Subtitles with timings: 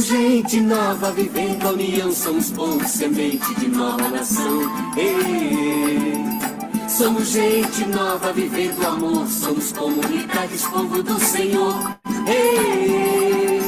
[0.00, 4.62] Somos gente nova vivendo a união, somos povo semente de nova nação.
[4.96, 6.14] Ei,
[6.88, 11.74] somos gente nova vivendo amor, somos comunidades, povo do Senhor.
[12.26, 13.60] Ei,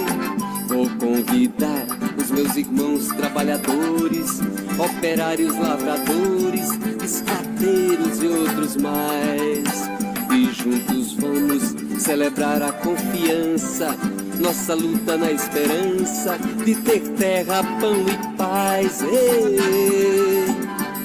[0.68, 4.40] vou convidar os meus irmãos trabalhadores,
[4.78, 6.70] operários lavradores,
[7.04, 9.90] escateiros e outros mais.
[10.32, 13.95] E juntos vamos celebrar a confiança
[14.42, 19.01] nossa luta na esperança de ter terra, pão e paz.
[19.02, 20.45] Ei.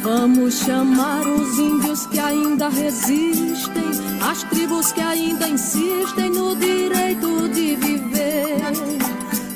[0.01, 3.91] Vamos chamar os índios que ainda resistem,
[4.27, 8.57] as tribos que ainda insistem no direito de viver.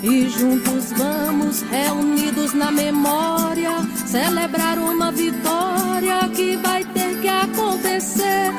[0.04, 3.72] E juntos vamos, reunidos na memória,
[4.06, 8.52] celebrar uma vitória que vai ter que acontecer.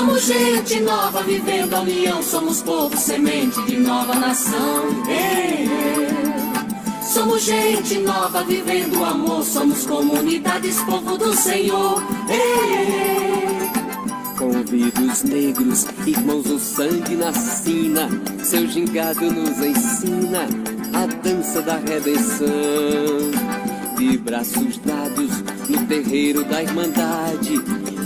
[0.00, 4.86] Somos gente nova vivendo a união, somos povo semente de nova nação.
[5.06, 5.68] Ei,
[7.02, 12.02] Somos gente nova vivendo o amor, somos comunidades, povo do Senhor.
[12.30, 13.70] Ei,
[14.38, 18.08] Convido os negros, irmãos, o sangue na sina,
[18.42, 20.48] seu gingado nos ensina
[20.94, 22.48] a dança da redenção.
[23.98, 27.60] De braços dados no terreiro da Irmandade,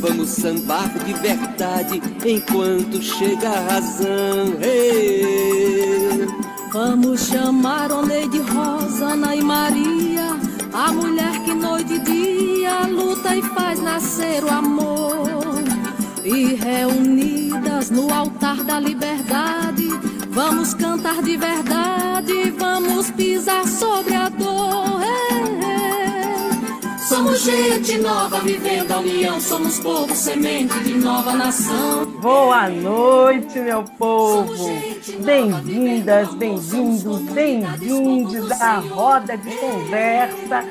[0.07, 4.55] Vamos sambar de verdade enquanto chega a razão.
[4.61, 6.29] Hey!
[6.71, 10.37] Vamos chamar Oneide, Rosa, Ana e Maria,
[10.75, 15.63] a mulher que noite e dia luta e faz nascer o amor.
[16.23, 19.89] E reunidas no altar da liberdade,
[20.29, 25.01] vamos cantar de verdade, vamos pisar sobre a dor.
[25.03, 25.94] Hey!
[27.15, 32.07] Somos gente nova vivendo a união, somos povo semente de nova nação.
[32.21, 34.69] Boa noite, meu povo.
[35.25, 40.65] Bem-vindas, bem-vindos, bem-vindos à roda de conversa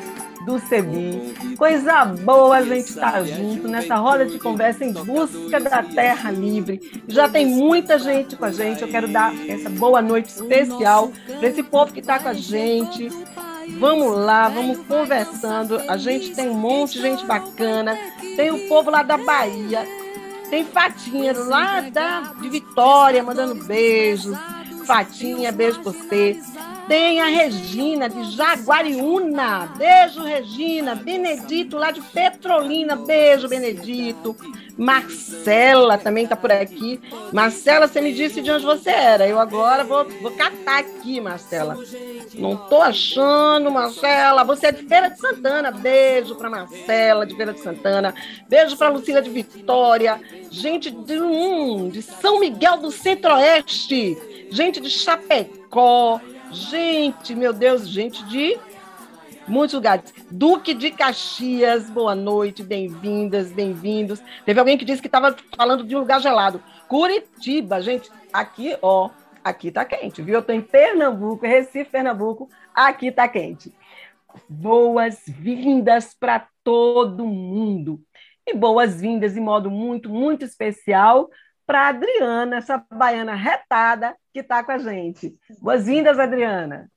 [0.46, 1.56] do CEBI.
[1.58, 6.30] Coisa boa a gente estar tá junto nessa roda de conversa em busca da terra
[6.30, 7.02] livre.
[7.08, 8.82] Já tem muita gente com a gente.
[8.82, 13.10] Eu quero dar essa boa noite especial para esse povo que está com a gente,
[13.80, 15.80] Vamos lá, vamos conversando.
[15.90, 17.98] A gente tem um monte de gente bacana.
[18.36, 19.86] Tem o povo lá da Bahia.
[20.50, 24.38] Tem Fatinha lá da, de Vitória mandando beijos.
[24.86, 26.40] Fatinha, beijo por você.
[26.88, 29.74] Tem a Regina, de Jaguariúna.
[29.78, 30.96] Beijo, Regina.
[30.96, 32.96] Benedito, lá de Petrolina.
[32.96, 34.36] Beijo, Benedito.
[34.78, 37.00] Marcela também está por aqui.
[37.32, 39.28] Marcela, você me disse de onde você era.
[39.28, 41.78] Eu agora vou, vou catar aqui, Marcela.
[42.34, 44.44] Não tô achando, Marcela.
[44.44, 45.72] Você é de Feira de Santana.
[45.72, 48.16] Beijo para Marcela, de Feira de Santana.
[48.50, 50.20] Beijo para Lucília de Vitória.
[50.50, 54.18] Gente de, hum, de São Miguel do Centro-Oeste.
[54.50, 56.20] Gente de Chapecó.
[56.52, 58.58] Gente, meu Deus, gente de
[59.48, 60.14] muitos lugares.
[60.30, 64.22] Duque de Caxias, boa noite, bem-vindas, bem-vindos.
[64.46, 66.64] Teve alguém que disse que estava falando de um lugar gelado.
[66.88, 69.10] Curitiba, gente, aqui, ó,
[69.44, 70.36] aqui tá quente, viu?
[70.36, 73.74] Eu estou em Pernambuco, Recife, Pernambuco, aqui tá quente.
[74.48, 78.02] Boas-vindas para todo mundo.
[78.46, 81.30] E boas-vindas em modo muito, muito especial
[81.66, 85.34] para Adriana, essa baiana retada que está com a gente.
[85.62, 86.92] Boas-vindas, Adriana.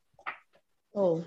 [0.92, 1.20] Oh.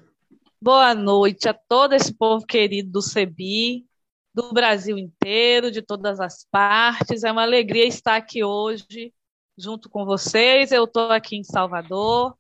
[0.62, 3.88] Boa noite a todo esse povo querido do CEBI,
[4.34, 7.24] do Brasil inteiro, de todas as partes.
[7.24, 9.14] É uma alegria estar aqui hoje
[9.58, 10.74] junto com vocês.
[10.74, 12.38] Eu estou aqui em Salvador,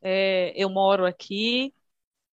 [0.00, 1.74] é, eu moro aqui,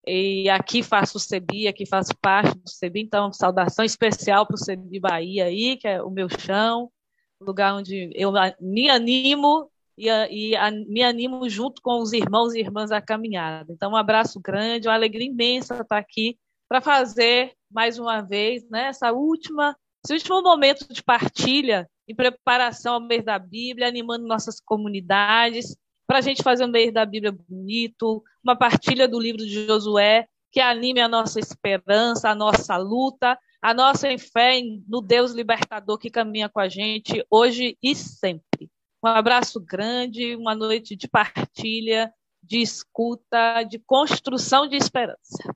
[0.06, 4.58] e aqui faço o CEBI, aqui faço parte do CEBI, então saudação especial para o
[4.58, 6.92] CEBI Bahia aí, que é o meu chão,
[7.41, 12.60] lugar onde eu me animo e, e a, me animo junto com os irmãos e
[12.60, 13.72] irmãs da caminhada.
[13.72, 16.39] Então, um abraço grande, uma alegria imensa estar aqui
[16.69, 22.95] para fazer mais uma vez né, essa última, esse último momento de partilha em preparação
[22.95, 25.77] ao mês da Bíblia, animando nossas comunidades,
[26.07, 30.28] para a gente fazer um mês da Bíblia bonito, uma partilha do livro de Josué,
[30.53, 36.10] que anime a nossa esperança, a nossa luta, a nossa fé no Deus libertador que
[36.10, 38.71] caminha com a gente hoje e sempre.
[39.03, 42.13] Um abraço grande, uma noite de partilha,
[42.43, 45.54] de escuta, de construção de esperança.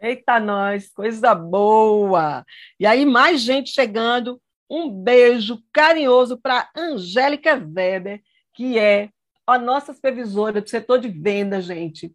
[0.00, 2.44] Eita, nós, coisa boa!
[2.78, 4.40] E aí, mais gente chegando.
[4.68, 8.22] Um beijo carinhoso para Angélica Weber,
[8.54, 9.10] que é
[9.46, 12.14] a nossa supervisora do setor de venda, gente.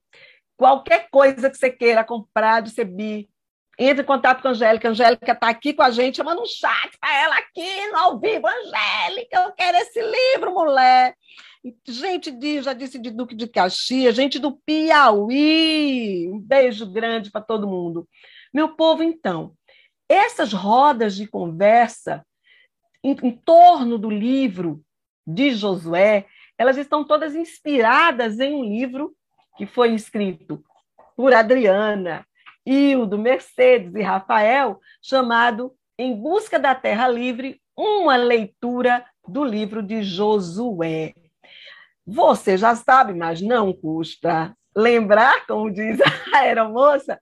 [0.57, 3.30] Qualquer coisa que você queira comprar do CEBI,
[3.80, 4.90] entre em contato com a Angélica.
[4.90, 6.22] A Angélica está aqui com a gente.
[6.22, 8.46] Manda um chat para ela aqui no ao vivo.
[8.46, 11.16] Angélica, eu quero esse livro, mulher.
[11.88, 16.30] gente de, já disse de Duque de Caxias, gente do Piauí.
[16.30, 18.06] Um beijo grande para todo mundo.
[18.54, 19.54] Meu povo, então,
[20.10, 22.26] essas rodas de conversa
[23.02, 24.84] em, em torno do livro
[25.26, 26.26] de Josué,
[26.58, 29.16] elas estão todas inspiradas em um livro
[29.56, 30.62] que foi escrito
[31.16, 32.26] por Adriana,
[32.69, 40.04] Hildo, Mercedes e Rafael, chamado Em Busca da Terra Livre, uma leitura do livro de
[40.04, 41.16] Josué.
[42.06, 46.00] Você já sabe, mas não custa lembrar, como diz
[46.31, 47.19] a aeromoça,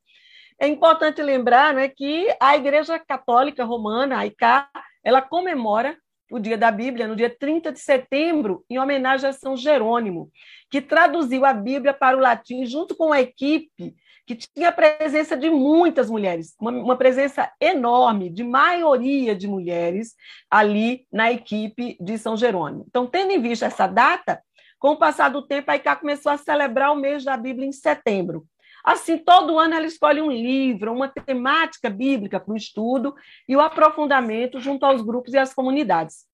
[0.59, 4.67] é importante lembrar né, que a Igreja Católica Romana, a ICA,
[5.01, 5.97] ela comemora
[6.29, 10.29] o Dia da Bíblia no dia 30 de setembro, em homenagem a São Jerônimo,
[10.69, 13.95] que traduziu a Bíblia para o latim junto com a equipe
[14.27, 20.15] que tinha a presença de muitas mulheres, uma, uma, presença enorme, de maioria de mulheres
[20.51, 22.85] ali na equipe de São Jerônimo.
[22.89, 24.43] Então, tendo em vista essa data,
[24.77, 27.71] com o passar do tempo, a ICA começou a celebrar o mês da Bíblia em
[27.71, 28.45] setembro.
[28.83, 33.15] Assim, todo ano ela escolhe um livro, uma temática bíblica para o estudo
[33.47, 36.25] e o aprofundamento junto aos grupos e às comunidades.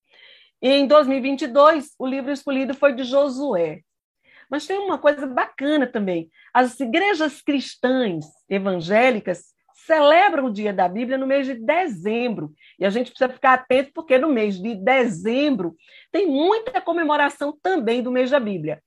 [0.60, 3.82] E em 2022, o livro escolhido foi de Josué.
[4.50, 6.30] Mas tem uma coisa bacana também.
[6.54, 9.54] As igrejas cristãs evangélicas
[9.86, 12.54] celebram o Dia da Bíblia no mês de dezembro.
[12.80, 15.76] E a gente precisa ficar atento, porque no mês de dezembro
[16.12, 18.82] tem muita comemoração também do mês da Bíblia.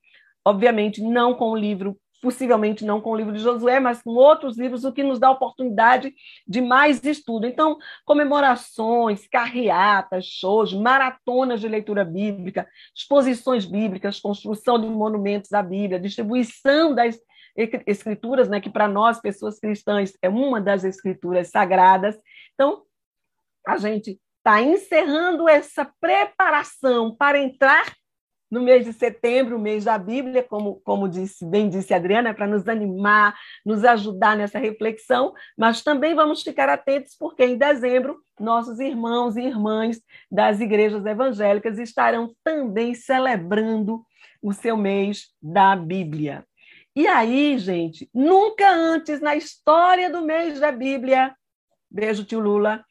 [0.45, 4.59] Obviamente, não com o livro possivelmente não com o livro de Josué, mas com outros
[4.59, 6.13] livros, o que nos dá oportunidade
[6.45, 7.47] de mais estudo.
[7.47, 16.01] Então, comemorações, carreatas, shows, maratonas de leitura bíblica, exposições bíblicas, construção de monumentos da Bíblia,
[16.01, 17.17] distribuição das
[17.87, 22.19] escrituras, né, que para nós, pessoas cristãs, é uma das escrituras sagradas.
[22.55, 22.83] Então,
[23.65, 27.95] a gente está encerrando essa preparação para entrar
[28.51, 32.33] no mês de setembro, o mês da Bíblia, como, como disse, bem disse a Adriana,
[32.33, 38.19] para nos animar, nos ajudar nessa reflexão, mas também vamos ficar atentos, porque em dezembro,
[38.39, 40.01] nossos irmãos e irmãs
[40.31, 44.05] das igrejas evangélicas estarão também celebrando
[44.41, 46.45] o seu mês da Bíblia.
[46.95, 51.35] E aí, gente, nunca antes na história do mês da Bíblia,
[51.91, 52.85] beijo, tio Lula,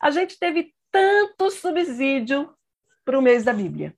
[0.00, 2.52] a gente teve tanto subsídio
[3.04, 3.94] para o mês da Bíblia.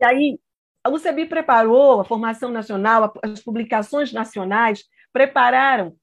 [0.00, 0.40] E aí,
[0.84, 5.96] a UCB preparou a formação nacional, as publicações nacionais prepararam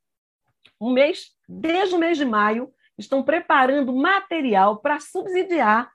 [0.79, 5.91] um mês, desde o mês de maio, estão preparando material para subsidiar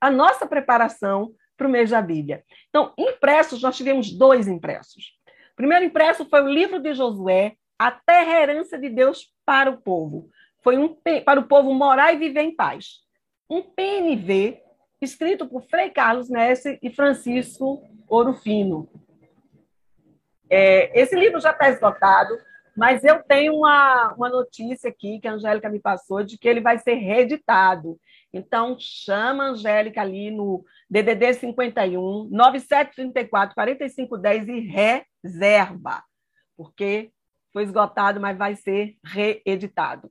[0.00, 2.44] a nossa preparação para o mês da Bíblia.
[2.68, 5.12] Então, impressos, nós tivemos dois impressos.
[5.52, 9.78] O primeiro impresso foi o livro de Josué, A Terra Herança de Deus para o
[9.80, 10.30] Povo.
[10.62, 13.00] Foi um para o povo morar e viver em paz.
[13.48, 14.60] Um PNV
[15.00, 18.88] escrito por Frei Carlos Nesse e Francisco Orofino.
[20.50, 22.36] É, esse livro já está esgotado,
[22.76, 26.60] mas eu tenho uma, uma notícia aqui que a Angélica me passou de que ele
[26.60, 27.98] vai ser reeditado.
[28.32, 34.60] Então, chama a Angélica ali no DDD 51 9734 4510 e
[35.24, 36.02] reserva,
[36.56, 37.10] porque
[37.52, 40.10] foi esgotado, mas vai ser reeditado.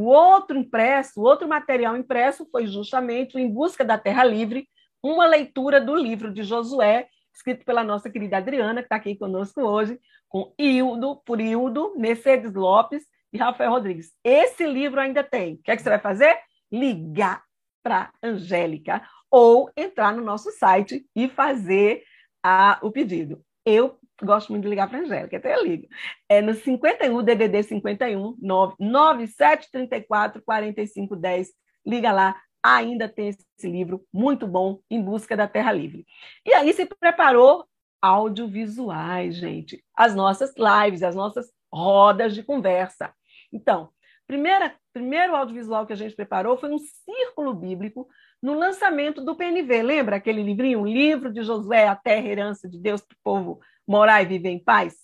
[0.00, 4.66] O outro impresso, o outro material impresso foi justamente o Em Busca da Terra Livre,
[5.02, 9.60] uma leitura do livro de Josué, escrito pela nossa querida Adriana, que está aqui conosco
[9.60, 14.10] hoje, com Hildo, por Hildo, Mercedes Lopes e Rafael Rodrigues.
[14.24, 15.56] Esse livro ainda tem.
[15.56, 16.34] O que, é que você vai fazer?
[16.72, 17.44] Ligar
[17.82, 22.02] para Angélica ou entrar no nosso site e fazer
[22.42, 23.44] a, o pedido.
[23.66, 25.86] Eu gosto muito de ligar para a Angélica, até eu ligo.
[26.28, 28.36] É no 51, DDD 51,
[28.78, 31.48] 9734 4510.
[31.86, 36.06] Liga lá, ainda tem esse livro muito bom, Em Busca da Terra Livre.
[36.44, 37.66] E aí se preparou
[38.00, 39.84] audiovisuais, gente.
[39.94, 43.12] As nossas lives, as nossas rodas de conversa.
[43.52, 43.90] Então,
[44.26, 48.08] primeira, primeiro audiovisual que a gente preparou foi um círculo bíblico
[48.42, 49.82] no lançamento do PNV.
[49.82, 53.60] Lembra aquele livrinho, um livro de Josué, a terra herança de Deus para o povo
[53.86, 54.96] morar e viver em paz?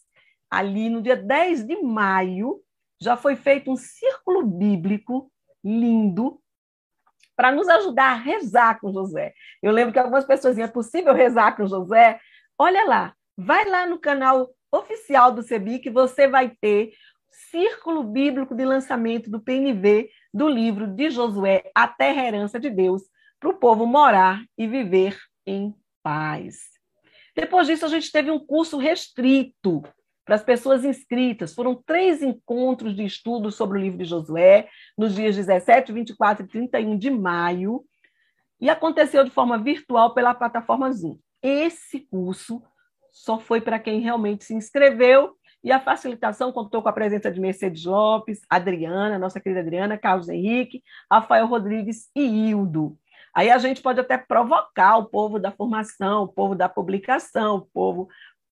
[0.51, 2.61] Ali no dia 10 de maio,
[3.01, 5.31] já foi feito um círculo bíblico
[5.63, 6.41] lindo
[7.37, 9.35] para nos ajudar a rezar com José.
[9.63, 12.19] Eu lembro que algumas pessoas diziam, é possível rezar com José?
[12.59, 16.93] Olha lá, vai lá no canal oficial do CEBI que você vai ter
[17.51, 23.03] círculo bíblico de lançamento do PNV do livro de Josué, A Terra Herança de Deus,
[23.39, 26.76] para o povo morar e viver em paz.
[27.37, 29.83] Depois disso, a gente teve um curso restrito
[30.25, 31.55] para as pessoas inscritas.
[31.55, 36.49] Foram três encontros de estudo sobre o livro de Josué, nos dias 17, 24 e
[36.49, 37.85] 31 de maio,
[38.59, 41.19] e aconteceu de forma virtual pela plataforma Zoom.
[41.43, 42.63] esse curso
[43.13, 47.41] só foi para quem realmente se inscreveu e a facilitação contou com a presença de
[47.41, 52.97] Mercedes Lopes, Adriana, nossa querida Adriana, Carlos Henrique, Rafael Rodrigues e Hildo.
[53.37, 57.67] Aí a gente pode até provocar o povo da formação, o povo da publicação, o
[57.67, 58.09] povo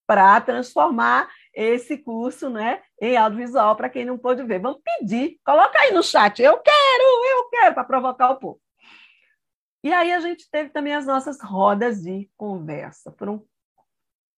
[0.07, 4.61] para transformar esse curso né, em audiovisual para quem não pôde ver.
[4.61, 8.61] Vamos pedir, coloca aí no chat, eu quero, eu quero, para provocar o povo.
[9.83, 13.11] E aí a gente teve também as nossas rodas de conversa.
[13.19, 13.43] Foram...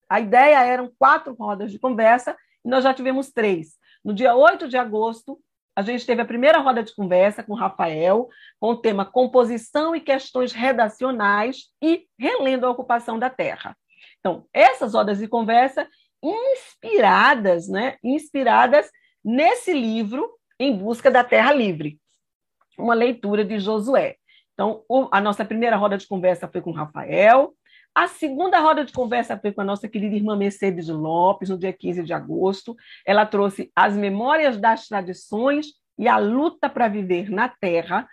[0.09, 3.76] A ideia eram quatro rodas de conversa e nós já tivemos três.
[4.05, 5.41] No dia 8 de agosto,
[5.76, 9.95] a gente teve a primeira roda de conversa com o Rafael, com o tema Composição
[9.95, 13.76] e Questões Redacionais e Relendo a Ocupação da Terra.
[14.18, 15.87] Então, essas rodas de conversa
[16.23, 18.90] inspiradas, né, inspiradas
[19.23, 20.26] nesse livro
[20.59, 22.00] Em Busca da Terra Livre,
[22.78, 24.16] uma leitura de Josué.
[24.54, 27.52] Então, a nossa primeira roda de conversa foi com o Rafael,
[27.97, 31.73] a segunda roda de conversa foi com a nossa querida irmã Mercedes Lopes, no dia
[31.73, 32.76] 15 de agosto.
[33.07, 38.07] Ela trouxe as memórias das tradições e a luta para viver na terra.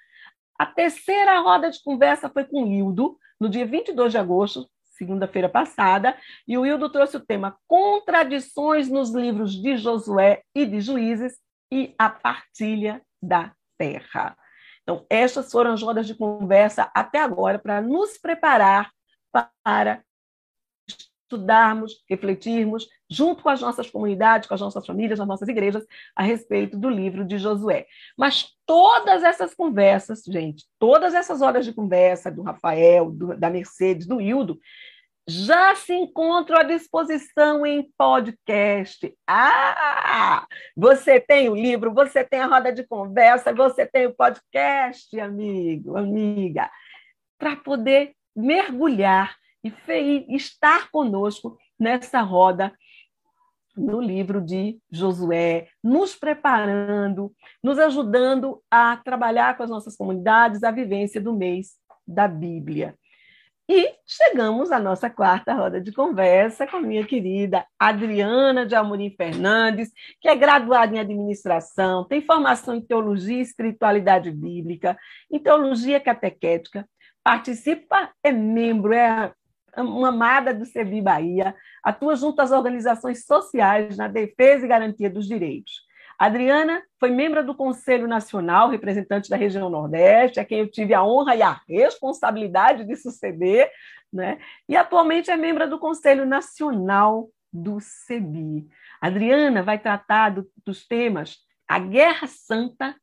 [0.58, 6.16] A terceira roda de conversa foi com Hildo, no dia 22 de agosto, segunda-feira passada,
[6.48, 11.38] e o Hildo trouxe o tema Contradições nos livros de Josué e de Juízes
[11.70, 14.38] e a partilha da terra.
[14.82, 18.90] Então, estas foram as rodas de conversa até agora para nos preparar
[19.63, 20.04] para
[21.34, 25.86] estudarmos, refletirmos, junto com as nossas comunidades, com as nossas famílias, as nossas igrejas,
[26.16, 27.88] a respeito do livro de Josué.
[28.18, 34.08] Mas todas essas conversas, gente, todas essas horas de conversa do Rafael, do, da Mercedes,
[34.08, 34.60] do Hildo,
[35.28, 39.16] já se encontram à disposição em podcast.
[39.25, 40.46] Ah!
[40.75, 45.96] Você tem o livro, você tem a roda de conversa, você tem o podcast, amigo,
[45.96, 46.70] amiga,
[47.38, 52.74] para poder mergulhar e estar conosco nessa roda
[53.75, 60.72] no livro de Josué, nos preparando, nos ajudando a trabalhar com as nossas comunidades a
[60.72, 61.74] vivência do mês
[62.08, 62.96] da Bíblia.
[63.68, 69.90] E chegamos à nossa quarta roda de conversa com minha querida Adriana de Amorim Fernandes,
[70.20, 74.98] que é graduada em administração, tem formação em teologia e espiritualidade bíblica,
[75.32, 76.86] em teologia catequética,
[77.24, 79.34] participa, é membro, é
[79.77, 85.27] uma amada do CEBI Bahia, atua junto às organizações sociais na defesa e garantia dos
[85.27, 85.82] direitos.
[86.18, 91.03] Adriana foi membro do Conselho Nacional, representante da região Nordeste, a quem eu tive a
[91.03, 93.70] honra e a responsabilidade de suceder,
[94.12, 94.38] né?
[94.70, 98.68] e atualmente é membro do Conselho Nacional do CEBI.
[99.01, 101.38] Adriana vai tratar do, dos temas
[101.68, 102.96] a Guerra Santa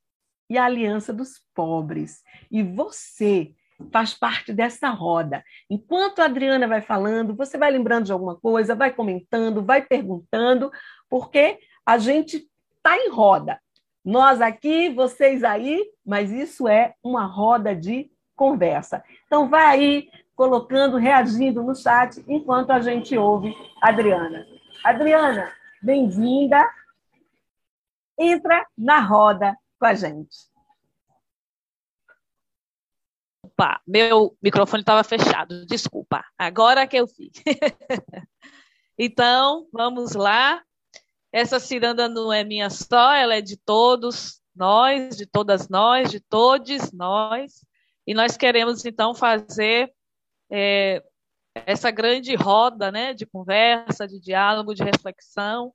[0.49, 2.23] e a Aliança dos Pobres.
[2.51, 3.53] E você
[3.93, 5.43] faz parte dessa roda.
[5.69, 10.71] Enquanto a Adriana vai falando, você vai lembrando de alguma coisa, vai comentando, vai perguntando,
[11.09, 13.61] porque a gente está em roda.
[14.05, 19.05] Nós aqui, vocês aí, mas isso é uma roda de conversa.
[19.27, 24.47] Então, vai aí colocando, reagindo no chat, enquanto a gente ouve a Adriana.
[24.83, 26.67] Adriana, bem-vinda.
[28.19, 30.50] Entra na roda com a gente.
[33.61, 36.25] Opa, meu microfone estava fechado, desculpa.
[36.39, 37.31] Agora que eu fiz.
[38.99, 40.63] então, vamos lá.
[41.31, 46.21] Essa ciranda não é minha só, ela é de todos nós, de todas nós, de
[46.21, 47.63] todos nós.
[48.07, 49.93] E nós queremos, então, fazer
[50.51, 51.03] é,
[51.55, 55.71] essa grande roda né, de conversa, de diálogo, de reflexão,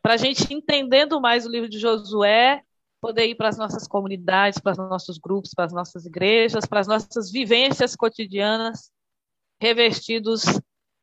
[0.00, 2.62] para a gente entendendo mais o livro de Josué
[3.04, 6.80] poder ir para as nossas comunidades, para os nossos grupos, para as nossas igrejas, para
[6.80, 8.90] as nossas vivências cotidianas,
[9.60, 10.44] revestidos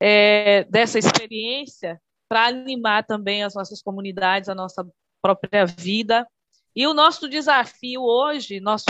[0.01, 4.83] é, dessa experiência, para animar também as nossas comunidades, a nossa
[5.21, 6.27] própria vida.
[6.75, 8.85] E o nosso desafio hoje, nosso,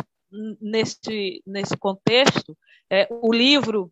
[0.61, 2.57] neste, nesse contexto,
[2.89, 3.91] é o livro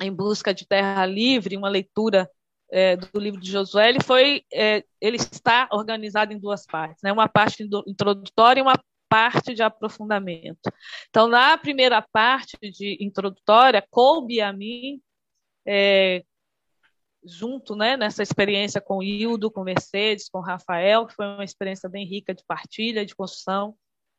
[0.00, 2.30] Em Busca de Terra Livre, uma leitura
[2.70, 7.12] é, do livro de Josué, ele foi, é, ele está organizado em duas partes, né?
[7.12, 8.78] Uma parte introdutória e uma
[9.08, 10.70] parte de aprofundamento.
[11.08, 15.00] Então, na primeira parte de introdutória, coube a mim,
[15.66, 16.24] é,
[17.24, 22.04] junto, né, nessa experiência com Hildo, com Mercedes, com Rafael, que foi uma experiência bem
[22.06, 23.76] rica de partilha, de construção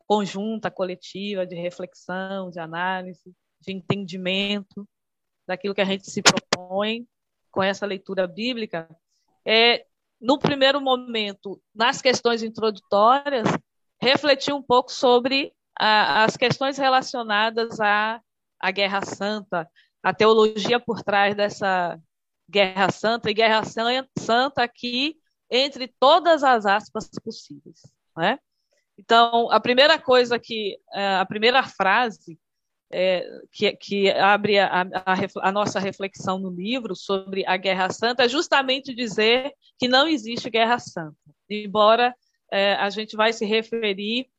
[0.08, 4.88] conjunta, coletiva, de reflexão, de análise, de entendimento
[5.48, 7.08] daquilo que a gente se propõe
[7.56, 8.86] com essa leitura bíblica,
[9.48, 9.86] é,
[10.20, 13.48] no primeiro momento, nas questões introdutórias,
[14.02, 18.20] refletir um pouco sobre a, as questões relacionadas à,
[18.60, 19.70] à Guerra Santa,
[20.04, 21.98] a teologia por trás dessa,
[22.50, 23.64] Guerra Santa, e Guerra
[24.18, 25.16] Santa aqui
[25.50, 27.80] entre todas as aspas possíveis.
[28.18, 28.38] Né?
[28.98, 32.38] Então, a primeira coisa que, é, a primeira frase
[32.92, 38.24] é, que, que, abre a, a, a, nossa reflexão no livro sobre a Guerra Santa
[38.24, 41.18] é justamente dizer que não existe Guerra Santa.
[41.50, 42.16] Embora
[42.52, 44.30] é, a gente vai se referir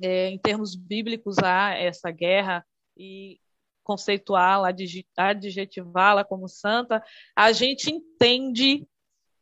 [0.00, 2.64] é, em termos bíblicos a essa guerra
[2.96, 3.38] e
[3.82, 4.68] conceituá-la,
[5.16, 7.02] adjetivá-la como santa,
[7.34, 8.86] a gente entende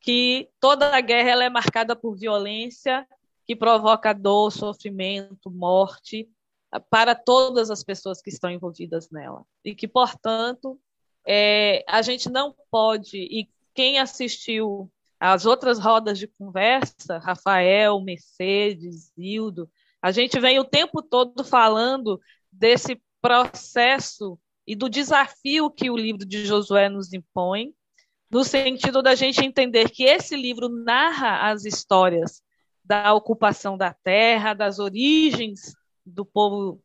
[0.00, 3.06] que toda a guerra ela é marcada por violência
[3.44, 6.28] que provoca dor, sofrimento, morte
[6.80, 9.44] para todas as pessoas que estão envolvidas nela.
[9.64, 10.80] E que, portanto,
[11.26, 19.12] é, a gente não pode, e quem assistiu às outras rodas de conversa, Rafael, Mercedes,
[19.16, 19.68] Hildo,
[20.00, 22.20] a gente vem o tempo todo falando
[22.52, 27.72] desse processo e do desafio que o livro de Josué nos impõe,
[28.30, 32.42] no sentido da gente entender que esse livro narra as histórias
[32.84, 35.74] da ocupação da terra, das origens
[36.06, 36.80] do povo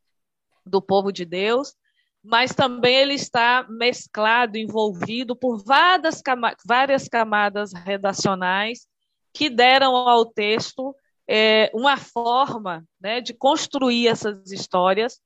[0.65, 1.75] do povo de Deus,
[2.23, 6.21] mas também ele está mesclado, envolvido por várias,
[6.65, 8.87] várias camadas redacionais
[9.33, 10.95] que deram ao texto
[11.27, 15.19] é, uma forma né, de construir essas histórias,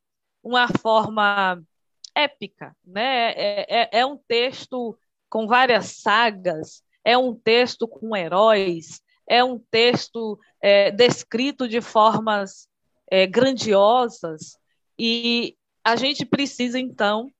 [0.44, 1.62] uma forma
[2.14, 2.76] épica.
[2.86, 3.32] Né?
[3.32, 4.98] É, é, é um texto
[5.30, 12.70] com várias sagas, é um texto com heróis, é um texto é, descrito de formas
[13.16, 14.58] é, grandiosas
[15.00, 15.56] e
[15.86, 17.32] a gente precisa então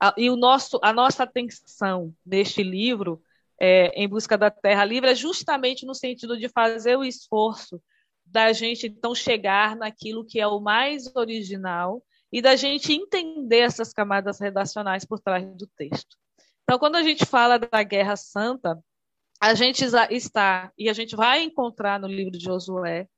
[0.00, 3.22] a, e o nosso a nossa atenção neste livro
[3.60, 7.82] é, em busca da Terra Livre é justamente no sentido de fazer o esforço
[8.24, 12.02] da gente então chegar naquilo que é o mais original
[12.32, 16.16] e da gente entender essas camadas redacionais por trás do texto.
[16.62, 18.82] Então, quando a gente fala da Guerra Santa,
[19.38, 23.08] a gente está, e a gente vai encontrar no livro de Josué,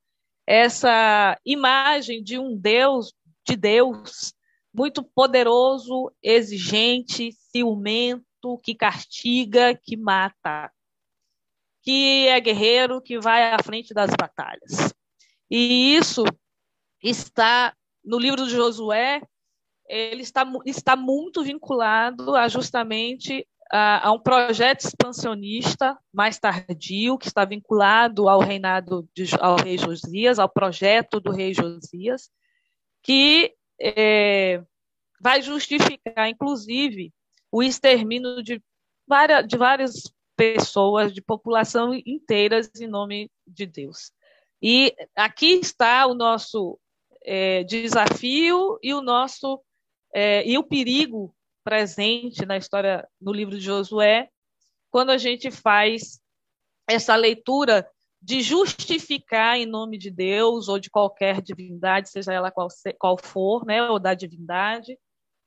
[0.47, 3.15] essa imagem de um Deus,
[3.47, 4.35] de Deus,
[4.75, 10.71] muito poderoso, exigente, ciumento, que castiga, que mata,
[11.83, 14.93] que é guerreiro, que vai à frente das batalhas.
[15.51, 16.25] E isso
[17.03, 19.21] está no livro de Josué,
[19.87, 27.43] ele está, está muito vinculado a justamente a, um projeto expansionista mais tardio, que está
[27.47, 32.31] vinculado ao reinado de, ao rei Josias, ao projeto do rei Josias,
[33.03, 34.63] que é,
[35.21, 37.13] vai justificar, inclusive,
[37.51, 38.63] o extermínio de
[39.09, 44.13] várias, de várias pessoas, de população inteiras, em nome de Deus.
[44.61, 46.79] E aqui está o nosso
[47.25, 49.63] é, desafio e o nosso
[50.15, 54.29] é, e o perigo presente na história no livro de Josué,
[54.91, 56.21] quando a gente faz
[56.89, 57.89] essa leitura
[58.21, 63.65] de justificar em nome de Deus ou de qualquer divindade, seja ela qual, qual for,
[63.67, 64.97] né, ou da divindade,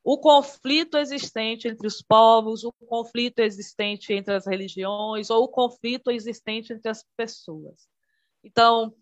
[0.04, 6.12] o conflito existente entre os povos, o conflito existente entre as religiões, ou o conflito
[6.12, 7.88] existente entre as pessoas.
[8.44, 8.94] Então,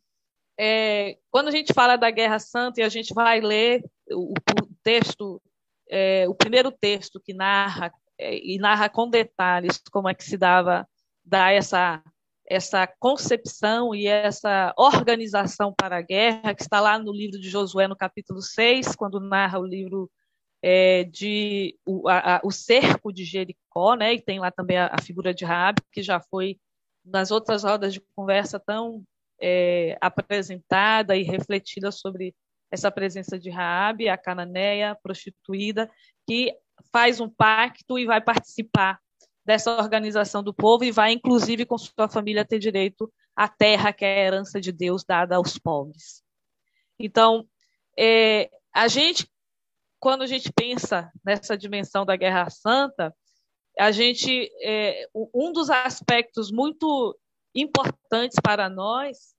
[0.57, 4.75] é, quando a gente fala da Guerra Santa e a gente vai ler o, o
[4.81, 5.41] texto,
[5.89, 10.37] é, o primeiro texto que narra é, e narra com detalhes como é que se
[10.37, 10.87] dava
[11.25, 12.03] dá essa
[12.45, 17.87] essa concepção e essa organização para a guerra, que está lá no livro de Josué,
[17.87, 20.11] no capítulo 6, quando narra o livro
[20.61, 24.13] é, de o, a, o, cerco de Jericó, né?
[24.13, 26.57] E tem lá também a, a, figura de Raab, que já foi
[27.03, 29.03] nas outras rodas de conversa tão
[29.41, 32.35] é, apresentada e refletida sobre
[32.73, 35.87] essa presença de Raabe, a cananeia prostituída,
[36.27, 36.57] que
[36.91, 38.99] faz um pacto e vai participar
[39.45, 44.03] dessa organização do povo e vai, inclusive, com sua família, ter direito à terra, que
[44.03, 46.23] é a herança de Deus dada aos pobres.
[46.97, 47.47] Então,
[47.97, 49.29] é, a gente,
[49.99, 53.15] quando a gente pensa nessa dimensão da Guerra Santa,
[53.77, 57.15] a gente, é, um dos aspectos muito
[57.53, 59.35] importantes para nós,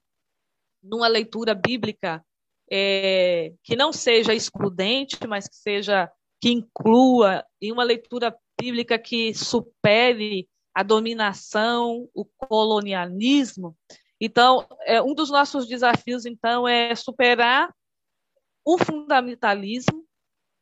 [0.80, 2.24] numa leitura bíblica
[2.70, 9.34] é, que não seja excludente, mas que seja que inclua em uma leitura bíblica que
[9.34, 13.76] supere a dominação, o colonialismo.
[14.20, 17.72] Então, é, um dos nossos desafios então é superar
[18.64, 20.04] o fundamentalismo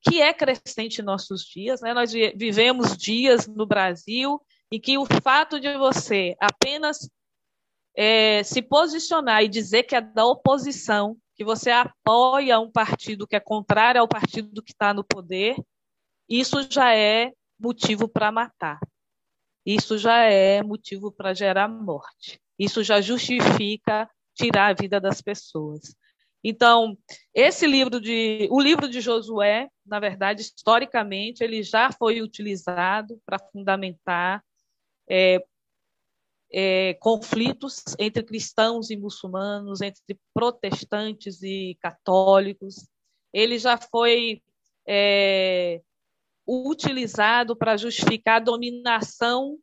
[0.02, 1.80] que é crescente em nossos dias.
[1.80, 1.94] Né?
[1.94, 7.08] Nós vivemos dias no Brasil em que o fato de você apenas
[7.96, 13.36] é, se posicionar e dizer que é da oposição, que você apoia um partido que
[13.36, 15.56] é contrário ao partido que está no poder,
[16.28, 18.78] isso já é motivo para matar.
[19.64, 22.40] isso já é motivo para gerar morte.
[22.58, 25.94] Isso já justifica tirar a vida das pessoas.
[26.44, 26.98] Então,
[27.32, 33.38] esse livro de, o livro de Josué, na verdade, historicamente, ele já foi utilizado para
[33.38, 34.42] fundamentar
[35.08, 35.44] é,
[36.52, 42.86] é, conflitos entre cristãos e muçulmanos, entre protestantes e católicos.
[43.32, 44.42] Ele já foi
[44.86, 45.80] é,
[46.46, 49.58] utilizado para justificar a dominação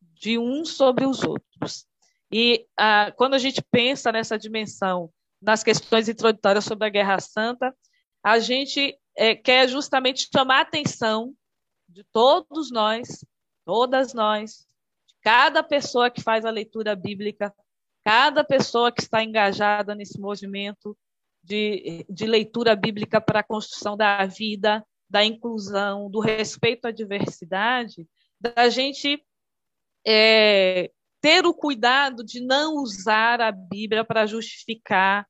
[0.00, 1.86] de uns sobre os outros.
[2.32, 7.76] E ah, quando a gente pensa nessa dimensão, nas questões introdutórias sobre a Guerra Santa,
[8.24, 11.34] a gente é, quer justamente chamar a atenção
[11.88, 13.24] de todos nós,
[13.66, 14.66] todas nós,
[15.22, 17.54] cada pessoa que faz a leitura bíblica,
[18.04, 20.96] cada pessoa que está engajada nesse movimento
[21.42, 28.06] de, de leitura bíblica para a construção da vida, da inclusão, do respeito à diversidade,
[28.40, 29.24] da gente
[30.06, 35.26] é, ter o cuidado de não usar a Bíblia para justificar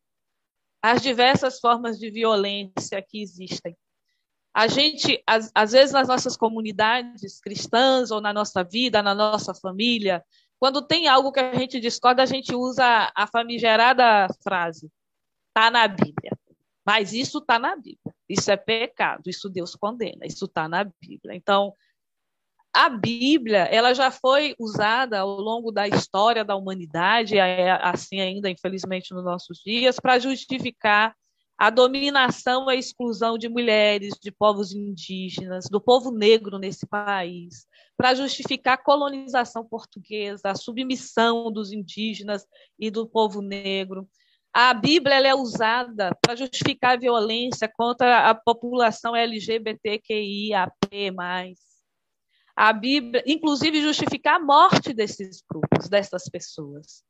[0.83, 3.77] as diversas formas de violência que existem.
[4.55, 9.55] A gente, às, às, vezes, nas nossas comunidades cristãs ou na nossa vida, na nossa
[9.55, 10.23] família,
[10.59, 14.91] quando tem algo que a gente discorda, a gente usa a famigerada frase:
[15.49, 16.39] está na Bíblia.
[16.85, 18.15] Mas isso está na Bíblia.
[18.29, 19.23] Isso é pecado.
[19.29, 20.27] Isso Deus condena.
[20.27, 21.35] Isso está na Bíblia.
[21.35, 21.73] Então,
[22.75, 28.49] a Bíblia ela já foi usada ao longo da história da humanidade, é assim ainda,
[28.49, 31.15] infelizmente, nos nossos dias, para justificar
[31.63, 37.69] a dominação e a exclusão de mulheres, de povos indígenas, do povo negro nesse país,
[37.97, 42.45] para justificar a colonização portuguesa, a submissão dos indígenas
[42.77, 44.09] e do povo negro.
[44.53, 50.73] A Bíblia é usada para justificar a violência contra a população LGBTQIAP+,
[52.57, 57.05] a Bíblia, inclusive, justificar a morte desses grupos, dessas pessoas.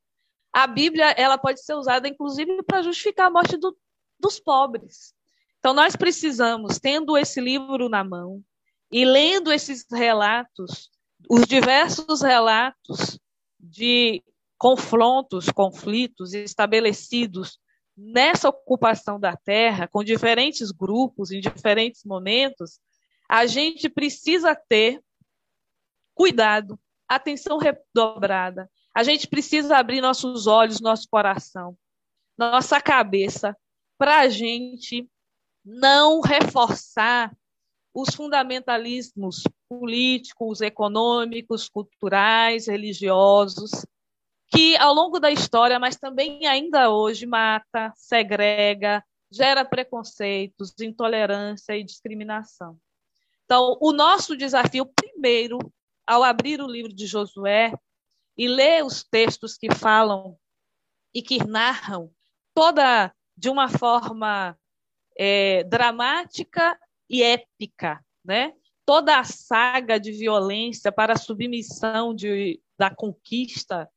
[0.52, 3.74] A Bíblia ela pode ser usada, inclusive, para justificar a morte do,
[4.22, 5.12] dos pobres.
[5.58, 8.42] Então, nós precisamos, tendo esse livro na mão
[8.90, 10.90] e lendo esses relatos,
[11.28, 13.18] os diversos relatos
[13.58, 14.22] de
[14.56, 17.58] confrontos, conflitos estabelecidos
[17.96, 22.80] nessa ocupação da terra, com diferentes grupos, em diferentes momentos,
[23.28, 25.02] a gente precisa ter
[26.14, 28.70] cuidado, atenção redobrada.
[28.94, 31.76] A gente precisa abrir nossos olhos, nosso coração,
[32.36, 33.56] nossa cabeça,
[34.02, 35.08] para a gente
[35.64, 37.32] não reforçar
[37.94, 43.70] os fundamentalismos políticos, econômicos, culturais, religiosos,
[44.48, 51.84] que ao longo da história, mas também ainda hoje, mata, segrega, gera preconceitos, intolerância e
[51.84, 52.76] discriminação.
[53.44, 55.60] Então, o nosso desafio primeiro
[56.04, 57.72] ao abrir o livro de Josué
[58.36, 60.36] e ler os textos que falam
[61.14, 62.10] e que narram
[62.52, 64.56] toda de uma forma
[65.18, 66.78] é, dramática
[67.10, 68.54] e épica, né?
[68.86, 73.90] Toda a saga de violência para a submissão de, da conquista,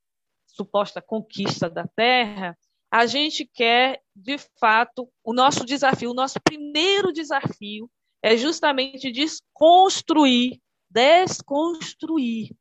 [0.47, 2.57] suposta conquista da terra,
[2.91, 7.89] a gente quer, de fato, o nosso desafio, o nosso primeiro desafio
[8.23, 10.59] é justamente desconstruir
[10.95, 12.55] desconstruir.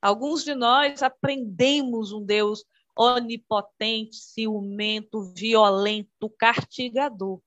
[0.00, 2.64] Alguns de nós aprendemos um Deus
[3.00, 7.40] onipotente, ciumento, violento, castigador.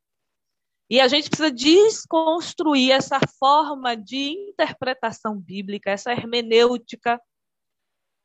[0.90, 7.22] E a gente precisa desconstruir essa forma de interpretação bíblica, essa hermenêutica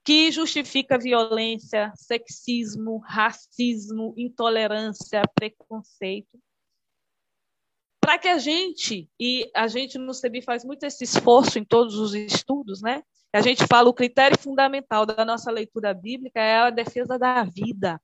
[0.04, 6.38] que justifica violência, sexismo, racismo, intolerância, preconceito
[8.08, 11.96] para que a gente, e a gente no CEBI faz muito esse esforço em todos
[11.96, 13.02] os estudos, né?
[13.34, 18.00] A gente fala o critério fundamental da nossa leitura bíblica é a defesa da vida.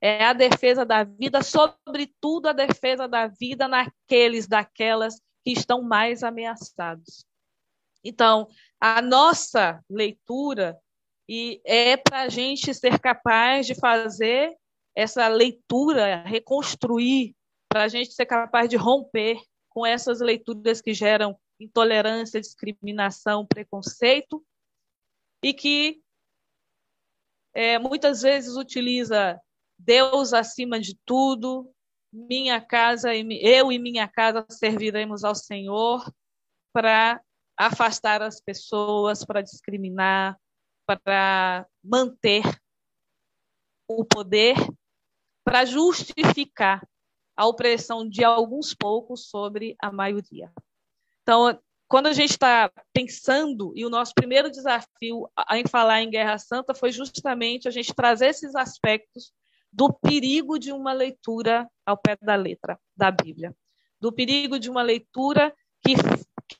[0.00, 6.22] É a defesa da vida, sobretudo a defesa da vida naqueles, daquelas que estão mais
[6.22, 7.26] ameaçados.
[8.04, 8.46] Então,
[8.80, 10.78] a nossa leitura
[11.28, 14.54] e é para a gente ser capaz de fazer
[14.94, 17.34] essa leitura, reconstruir
[17.70, 24.44] para a gente ser capaz de romper com essas leituras que geram intolerância, discriminação, preconceito
[25.40, 26.02] e que
[27.54, 29.40] é, muitas vezes utiliza
[29.78, 31.72] Deus acima de tudo,
[32.12, 36.12] minha casa eu e minha casa serviremos ao Senhor
[36.72, 37.22] para
[37.56, 40.36] afastar as pessoas, para discriminar,
[40.84, 42.42] para manter
[43.86, 44.56] o poder,
[45.44, 46.82] para justificar
[47.40, 50.52] a opressão de alguns poucos sobre a maioria.
[51.22, 56.36] Então, quando a gente está pensando, e o nosso primeiro desafio em falar em Guerra
[56.36, 59.32] Santa foi justamente a gente trazer esses aspectos
[59.72, 63.56] do perigo de uma leitura ao pé da letra da Bíblia,
[63.98, 65.50] do perigo de uma leitura
[65.82, 65.94] que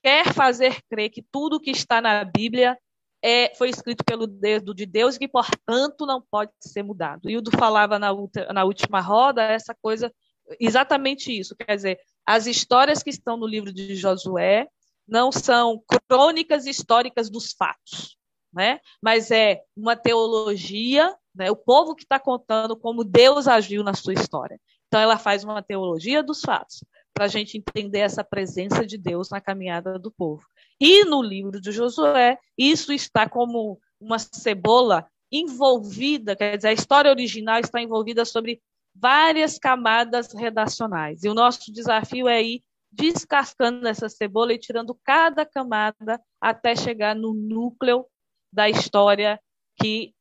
[0.02, 2.78] quer fazer crer que tudo que está na Bíblia
[3.22, 7.28] é, foi escrito pelo dedo de Deus e que, portanto, não pode ser mudado.
[7.28, 8.08] E o do falava na,
[8.54, 10.10] na última roda essa coisa,
[10.58, 11.54] exatamente isso.
[11.56, 14.68] Quer dizer, as histórias que estão no livro de Josué
[15.06, 18.16] não são crônicas históricas dos fatos,
[18.52, 18.80] né?
[19.02, 21.50] mas é uma teologia, né?
[21.50, 24.60] o povo que está contando como Deus agiu na sua história.
[24.86, 29.30] Então, ela faz uma teologia dos fatos, para a gente entender essa presença de Deus
[29.30, 30.42] na caminhada do povo.
[30.80, 37.10] E no livro de Josué, isso está como uma cebola envolvida, quer dizer, a história
[37.10, 38.60] original está envolvida sobre
[39.00, 41.24] várias camadas redacionais.
[41.24, 47.14] E o nosso desafio é ir descascando essa cebola e tirando cada camada até chegar
[47.14, 48.04] no núcleo
[48.52, 49.40] da história
[49.80, 50.12] que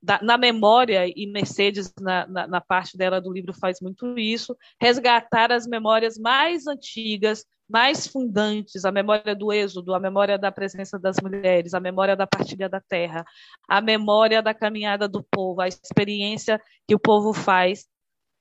[0.00, 4.56] da, na memória, e Mercedes, na, na, na, parte dela do livro, faz muito isso,
[4.80, 11.00] resgatar as memórias mais antigas, mais fundantes, a memória do êxodo, a memória da presença
[11.00, 13.24] das mulheres, a memória da partilha da terra,
[13.68, 17.86] a memória da caminhada do povo, a experiência que o povo faz,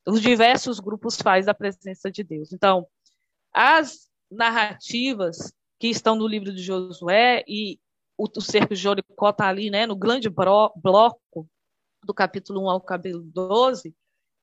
[0.08, 2.54] os diversos grupos faz da presença de Deus.
[2.54, 2.88] Então,
[3.54, 7.80] as narrativas que estão no livro de Josué e
[8.18, 11.48] o, o cerco de Jericó está ali, né, no grande bloco
[12.04, 13.94] do capítulo 1 ao capítulo 12,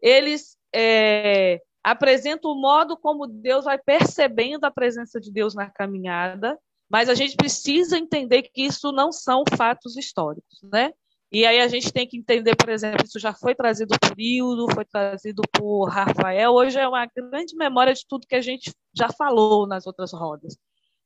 [0.00, 6.58] eles é, apresentam o modo como Deus vai percebendo a presença de Deus na caminhada,
[6.88, 10.92] mas a gente precisa entender que isso não são fatos históricos, né?
[11.34, 14.72] E aí a gente tem que entender, por exemplo, isso já foi trazido por Hildo,
[14.72, 19.08] foi trazido por Rafael, hoje é uma grande memória de tudo que a gente já
[19.10, 20.56] falou nas outras rodas.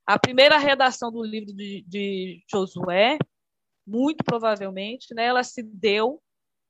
[0.06, 3.16] A primeira redação do livro de, de Josué,
[3.86, 6.20] muito provavelmente, né, ela se deu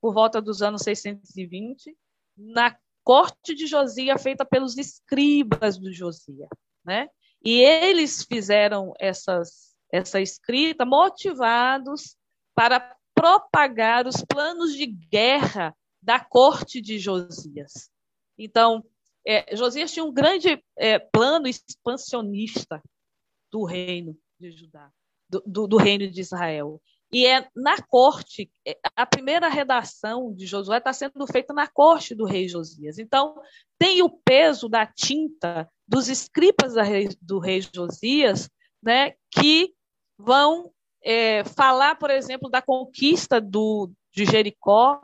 [0.01, 1.93] por volta dos anos 620,
[2.37, 6.47] na corte de Josia, feita pelos escribas do Josia.
[6.85, 7.09] Né?
[7.43, 12.15] E eles fizeram essas, essa escrita motivados
[12.55, 17.91] para propagar os planos de guerra da corte de Josias.
[18.37, 18.81] Então,
[19.27, 22.81] é, Josias tinha um grande é, plano expansionista
[23.51, 24.89] do reino de Judá,
[25.29, 26.81] do, do, do, reino de Israel.
[27.11, 32.15] E é na corte, é, a primeira redação de Josué está sendo feita na corte
[32.15, 32.99] do rei Josias.
[32.99, 33.35] Então,
[33.77, 36.73] tem o peso da tinta dos escribas
[37.21, 38.49] do rei Josias,
[38.81, 39.73] né, que
[40.17, 40.71] vão
[41.03, 45.01] é, falar, por exemplo, da conquista do, de Jericó,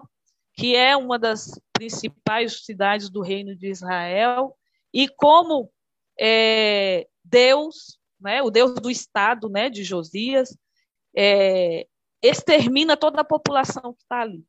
[0.54, 4.56] que é uma das principais cidades do reino de Israel,
[4.94, 5.70] e como
[6.20, 10.58] é, Deus né, o Deus do Estado né, de Josias,
[11.16, 11.88] é,
[12.22, 14.44] extermina toda a população que está ali.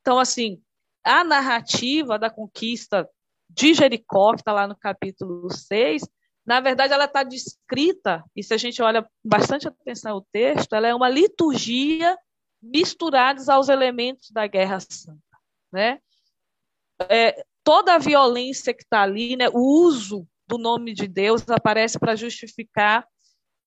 [0.00, 0.62] Então, assim,
[1.02, 3.08] a narrativa da conquista
[3.48, 6.02] de Jericó, que está lá no capítulo 6,
[6.46, 10.86] na verdade, ela está descrita, e se a gente olha bastante atenção ao texto, ela
[10.86, 12.18] é uma liturgia
[12.62, 15.20] misturados aos elementos da Guerra Santa.
[15.72, 15.98] Né?
[17.08, 21.98] É, toda a violência que está ali, né, o uso do nome de Deus aparece
[21.98, 23.06] para justificar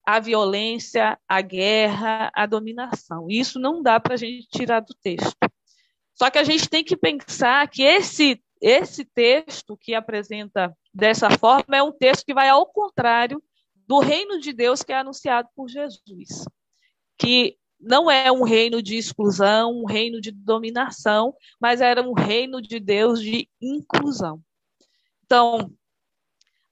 [0.06, 3.28] a violência, a guerra, a dominação.
[3.30, 5.36] Isso não dá para a gente tirar do texto.
[6.14, 11.78] Só que a gente tem que pensar que esse, esse texto que apresenta dessa forma
[11.78, 13.42] é um texto que vai ao contrário
[13.88, 16.46] do reino de Deus que é anunciado por Jesus,
[17.18, 22.60] que não é um reino de exclusão, um reino de dominação, mas era um reino
[22.60, 24.42] de Deus de inclusão.
[25.24, 25.72] Então,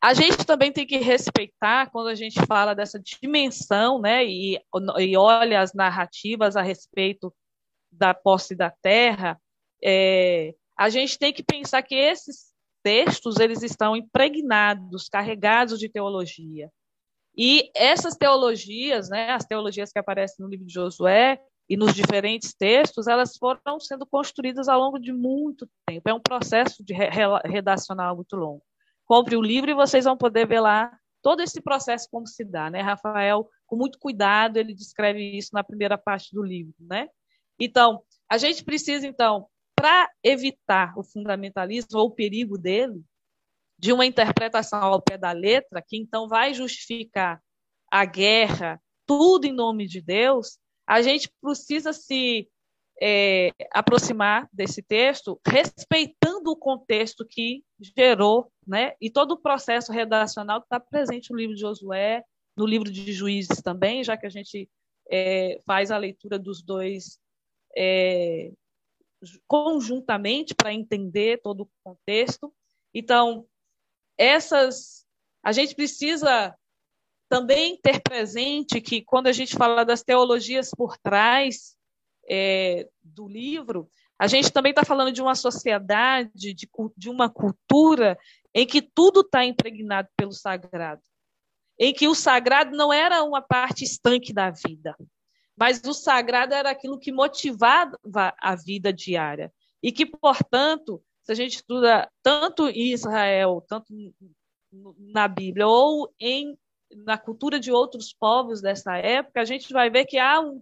[0.02, 4.60] a gente também tem que respeitar quando a gente fala dessa dimensão, né, e,
[5.00, 7.32] e olha as narrativas a respeito
[7.92, 9.40] da posse da terra,
[9.84, 12.55] é, a gente tem que pensar que esses
[12.86, 16.70] textos eles estão impregnados, carregados de teologia.
[17.36, 22.54] E essas teologias, né, as teologias que aparecem no livro de Josué e nos diferentes
[22.54, 26.08] textos, elas foram sendo construídas ao longo de muito tempo.
[26.08, 28.62] É um processo de redacional muito longo
[29.06, 32.70] compre o livro e vocês vão poder ver lá todo esse processo como se dá,
[32.70, 32.82] né?
[32.82, 37.08] Rafael, com muito cuidado, ele descreve isso na primeira parte do livro, né?
[37.60, 43.04] Então, a gente precisa, então, para evitar o fundamentalismo ou o perigo dele,
[43.78, 47.42] de uma interpretação ao pé da letra, que então vai justificar
[47.92, 50.58] a guerra, tudo em nome de Deus,
[50.88, 52.50] a gente precisa se
[53.02, 57.64] é, aproximar desse texto, respeitando o contexto que
[57.98, 62.24] gerou, né, e todo o processo redacional que está presente no livro de Josué
[62.56, 64.70] no livro de Juízes também, já que a gente
[65.12, 67.20] é, faz a leitura dos dois
[67.76, 68.52] é,
[69.48, 72.54] conjuntamente para entender todo o contexto.
[72.94, 73.46] Então,
[74.18, 75.06] essas
[75.44, 76.58] a gente precisa
[77.30, 81.76] também ter presente que quando a gente fala das teologias por trás
[82.28, 86.56] é, do livro, a gente também está falando de uma sociedade, de,
[86.98, 88.18] de uma cultura
[88.56, 91.02] em que tudo está impregnado pelo sagrado,
[91.78, 94.96] em que o sagrado não era uma parte estanque da vida,
[95.56, 97.98] mas o sagrado era aquilo que motivava
[98.40, 99.54] a vida diária.
[99.82, 103.94] E que, portanto, se a gente estuda tanto em Israel, tanto
[104.98, 106.58] na Bíblia, ou em,
[107.06, 110.62] na cultura de outros povos dessa época, a gente vai ver que há um,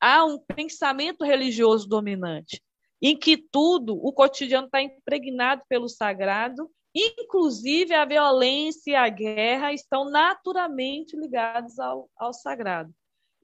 [0.00, 2.62] há um pensamento religioso dominante,
[3.02, 9.72] em que tudo, o cotidiano está impregnado pelo sagrado, inclusive a violência e a guerra
[9.72, 12.94] estão naturalmente ligados ao, ao sagrado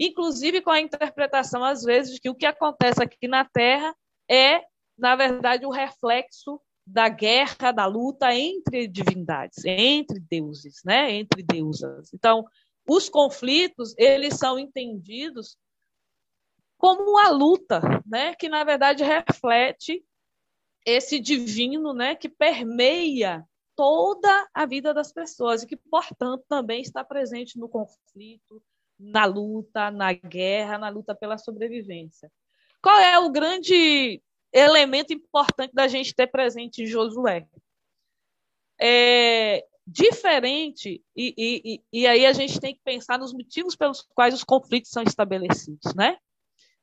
[0.01, 3.95] inclusive com a interpretação, às vezes, de que o que acontece aqui na Terra
[4.29, 4.65] é,
[4.97, 11.13] na verdade, o reflexo da guerra, da luta entre divindades, entre deuses, né?
[11.13, 12.13] entre deusas.
[12.15, 12.45] Então,
[12.89, 15.57] os conflitos, eles são entendidos
[16.79, 18.35] como uma luta, né?
[18.35, 20.05] que, na verdade, reflete
[20.85, 22.15] esse divino né?
[22.17, 23.45] que permeia
[23.77, 28.63] toda a vida das pessoas e que, portanto, também está presente no conflito,
[29.01, 32.31] na luta, na guerra, na luta pela sobrevivência.
[32.83, 37.47] Qual é o grande elemento importante da gente ter presente em Josué?
[38.79, 44.33] É diferente, e, e, e aí a gente tem que pensar nos motivos pelos quais
[44.33, 46.17] os conflitos são estabelecidos, né?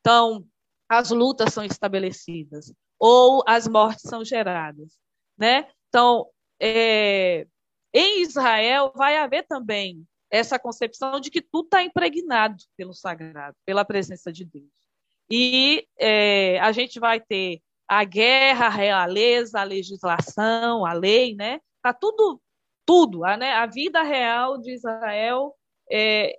[0.01, 0.45] Então,
[0.89, 4.97] as lutas são estabelecidas, ou as mortes são geradas,
[5.37, 5.69] né?
[5.87, 6.27] Então,
[6.59, 7.47] é,
[7.93, 13.85] em Israel vai haver também essa concepção de que tudo está impregnado pelo sagrado, pela
[13.85, 14.71] presença de Deus.
[15.29, 21.59] E é, a gente vai ter a guerra, a realeza, a legislação, a lei, né?
[21.81, 22.41] Tá tudo,
[22.85, 23.53] tudo, a, né?
[23.53, 25.55] a vida real de Israel,
[25.91, 26.37] é,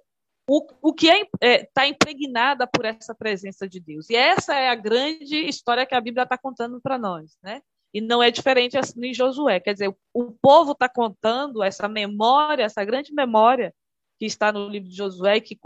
[0.49, 4.09] o, o que está é, é, tá impregnada por essa presença de Deus.
[4.11, 7.61] E essa é a grande história que a Bíblia está contando para nós, né?
[7.93, 9.61] E não é diferente assim em Josué.
[9.61, 13.75] Quer dizer, o povo está contando essa memória, essa grande memória
[14.19, 15.59] que está no livro de Josué, que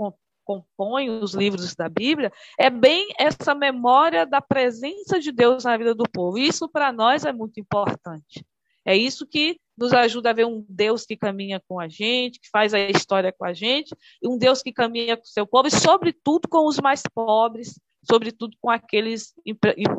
[0.44, 5.94] compõe os livros da Bíblia, é bem essa memória da presença de Deus na vida
[5.94, 6.38] do povo.
[6.38, 8.44] Isso para nós é muito importante.
[8.84, 12.48] É isso que nos ajuda a ver um Deus que caminha com a gente, que
[12.50, 15.68] faz a história com a gente, e um Deus que caminha com o seu povo,
[15.68, 19.32] e sobretudo com os mais pobres, sobretudo com aqueles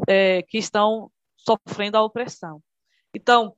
[0.07, 2.61] é, que estão sofrendo a opressão.
[3.15, 3.55] Então,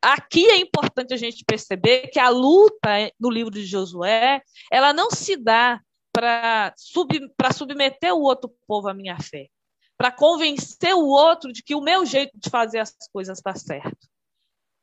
[0.00, 5.10] aqui é importante a gente perceber que a luta no livro de Josué, ela não
[5.10, 5.80] se dá
[6.12, 7.08] para sub,
[7.56, 9.48] submeter o outro povo à minha fé,
[9.96, 14.08] para convencer o outro de que o meu jeito de fazer as coisas está certo.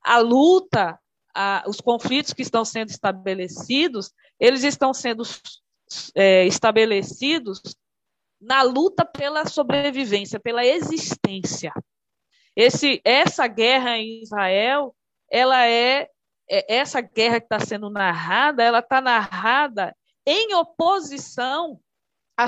[0.01, 0.99] A luta,
[1.35, 5.23] a, os conflitos que estão sendo estabelecidos, eles estão sendo
[6.15, 7.61] é, estabelecidos
[8.39, 11.73] na luta pela sobrevivência, pela existência.
[12.55, 14.95] Esse, essa guerra em Israel,
[15.29, 16.09] ela é,
[16.49, 21.79] é essa guerra que está sendo narrada, ela está narrada em oposição
[22.37, 22.45] à,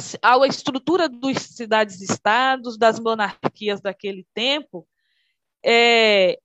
[0.48, 4.88] estrutura dos cidades-estados, das monarquias daquele tempo,
[5.63, 6.38] é,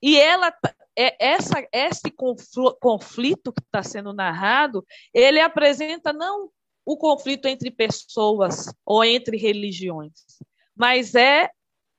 [0.00, 0.52] e ela
[0.96, 2.10] é, essa, esse
[2.80, 6.50] conflito que está sendo narrado, ele apresenta não
[6.84, 10.12] o conflito entre pessoas ou entre religiões,
[10.74, 11.50] mas é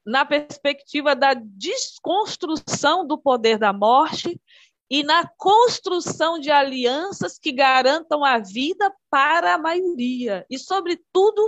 [0.09, 4.41] na perspectiva da desconstrução do poder da morte
[4.89, 10.47] e na construção de alianças que garantam a vida para a maioria.
[10.49, 11.39] E, sobretudo,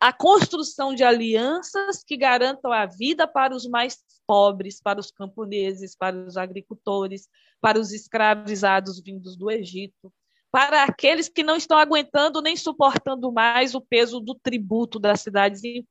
[0.00, 3.96] a construção de alianças que garantam a vida para os mais
[4.26, 7.28] pobres, para os camponeses, para os agricultores,
[7.60, 10.12] para os escravizados vindos do Egito,
[10.52, 15.64] para aqueles que não estão aguentando nem suportando mais o peso do tributo das cidades
[15.64, 15.82] e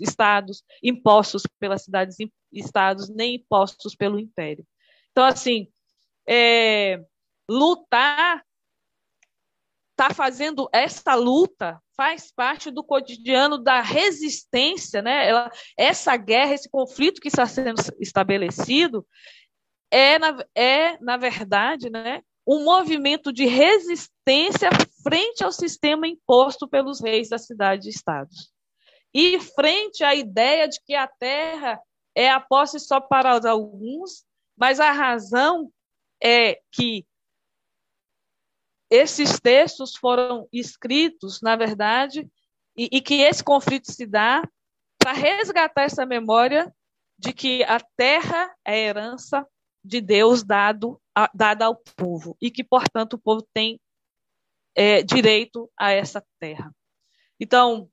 [0.00, 4.66] estados, impostos pelas cidades e estados, nem impostos pelo império.
[5.12, 5.68] Então, assim,
[6.28, 7.00] é,
[7.48, 8.44] lutar,
[9.92, 15.28] está fazendo essa luta faz parte do cotidiano da resistência, né?
[15.28, 19.04] Ela, essa guerra, esse conflito que está sendo estabelecido
[19.90, 24.70] é na, é, na verdade, né, um movimento de resistência
[25.02, 28.50] frente ao sistema imposto pelos reis da cidade e estados.
[29.12, 31.78] E frente à ideia de que a terra
[32.14, 34.24] é a posse só para alguns,
[34.56, 35.70] mas a razão
[36.24, 37.06] é que
[38.90, 42.26] esses textos foram escritos, na verdade,
[42.74, 44.42] e, e que esse conflito se dá
[44.98, 46.74] para resgatar essa memória
[47.18, 49.46] de que a terra é herança
[49.88, 53.80] de Deus dado, a, dada ao povo e que, portanto, o povo tem
[54.76, 56.72] é, direito a essa terra.
[57.40, 57.88] Então,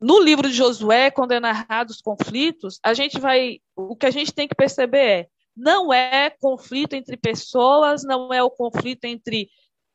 [0.00, 4.10] no livro de Josué, quando é narrado os conflitos, a gente vai, o que a
[4.10, 9.48] gente tem que perceber é, não é conflito entre pessoas, não é o conflito entre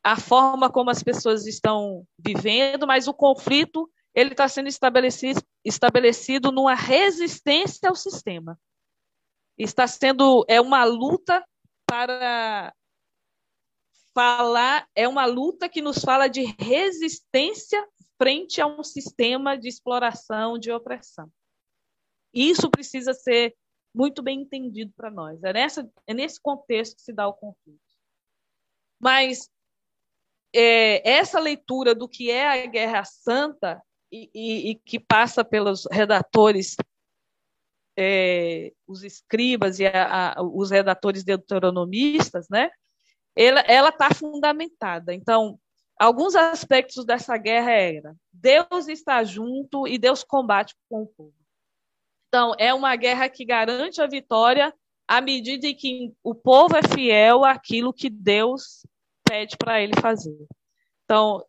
[0.04, 6.52] a forma como as pessoas estão vivendo, mas o conflito ele está sendo estabelecido, estabelecido
[6.52, 8.58] numa resistência ao sistema.
[9.60, 11.46] Está sendo é uma luta
[11.86, 12.74] para
[14.14, 17.86] falar, é uma luta que nos fala de resistência
[18.18, 21.30] frente a um sistema de exploração, de opressão.
[22.34, 23.56] Isso precisa ser
[23.94, 25.44] muito bem entendido para nós.
[25.44, 27.80] É, nessa, é nesse contexto que se dá o conflito.
[29.00, 29.50] Mas
[30.54, 33.82] é, essa leitura do que é a Guerra Santa
[34.12, 36.76] e, e, e que passa pelos redatores,
[38.02, 42.70] é, os escribas e a, a, os redatores deuteronomistas, né?
[43.36, 45.14] Ela está fundamentada.
[45.14, 45.60] Então,
[45.98, 51.34] alguns aspectos dessa guerra era Deus está junto e Deus combate com o povo.
[52.28, 54.74] Então, é uma guerra que garante a vitória
[55.08, 58.86] à medida em que o povo é fiel àquilo que Deus
[59.24, 60.38] pede para ele fazer.
[61.04, 61.44] Então,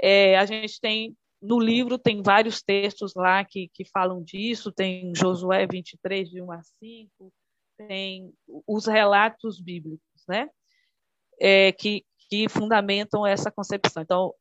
[0.00, 5.12] é, a gente tem, no livro, tem vários textos lá que, que falam disso, tem
[5.14, 7.32] Josué 23, de 1 a 5,
[7.76, 8.32] tem
[8.66, 10.48] os relatos bíblicos, né?
[11.38, 14.02] É, que, que fundamentam essa concepção.
[14.02, 14.34] Então,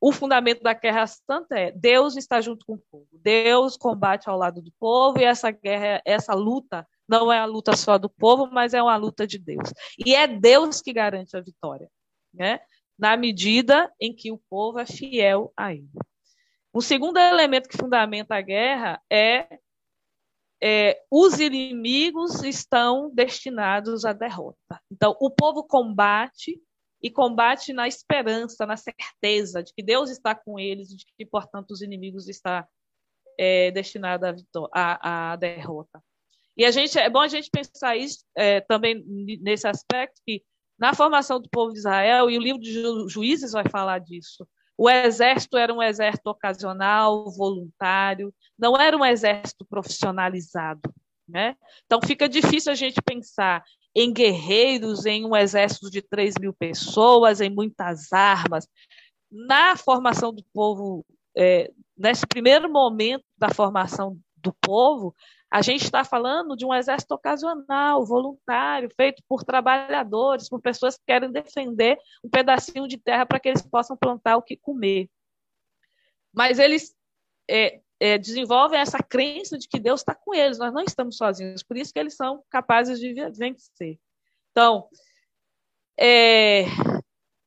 [0.00, 3.08] o fundamento da guerra santa é Deus está junto com o povo.
[3.12, 7.76] Deus combate ao lado do povo e essa guerra, essa luta não é a luta
[7.76, 9.70] só do povo, mas é uma luta de Deus.
[9.98, 11.90] E é Deus que garante a vitória,
[12.32, 12.60] né?
[13.00, 15.88] Na medida em que o povo é fiel a ele.
[16.70, 19.58] O segundo elemento que fundamenta a guerra é,
[20.62, 24.78] é os inimigos estão destinados à derrota.
[24.90, 26.62] Então, o povo combate
[27.02, 31.70] e combate na esperança, na certeza de que Deus está com eles, de que, portanto,
[31.70, 32.62] os inimigos estão
[33.38, 34.44] é, destinados
[34.74, 36.02] à, à, derrota.
[36.54, 39.02] E a gente, é bom a gente pensar isso é, também
[39.40, 40.44] nesse aspecto, que
[40.80, 44.48] na formação do povo de Israel, e o livro de Ju, Juízes vai falar disso,
[44.78, 50.80] o exército era um exército ocasional, voluntário, não era um exército profissionalizado.
[51.28, 51.54] Né?
[51.84, 53.62] Então fica difícil a gente pensar
[53.94, 58.66] em guerreiros, em um exército de 3 mil pessoas, em muitas armas.
[59.30, 61.04] Na formação do povo,
[61.36, 65.14] é, nesse primeiro momento da formação do povo,
[65.50, 71.02] a gente está falando de um exército ocasional, voluntário, feito por trabalhadores, por pessoas que
[71.06, 75.10] querem defender um pedacinho de terra para que eles possam plantar o que comer.
[76.32, 76.94] Mas eles
[77.50, 81.64] é, é, desenvolvem essa crença de que Deus está com eles, nós não estamos sozinhos,
[81.64, 83.98] por isso que eles são capazes de vencer.
[84.52, 84.88] Então,
[85.98, 86.64] é,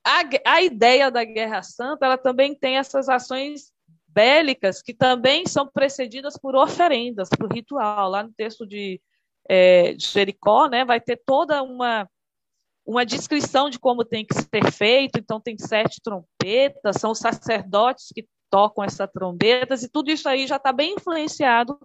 [0.06, 3.72] a, a ideia da Guerra Santa, ela também tem essas ações
[4.14, 8.09] bélicas que também são precedidas por oferendas, por ritual.
[8.09, 9.01] Lá no texto de,
[9.49, 12.07] é, de Jericó, né, vai ter toda uma
[12.86, 15.18] uma descrição de como tem que ser feito.
[15.18, 20.45] Então, tem sete trompetas, são os sacerdotes que tocam essas trombetas, e tudo isso aí
[20.45, 21.80] já está bem influenciado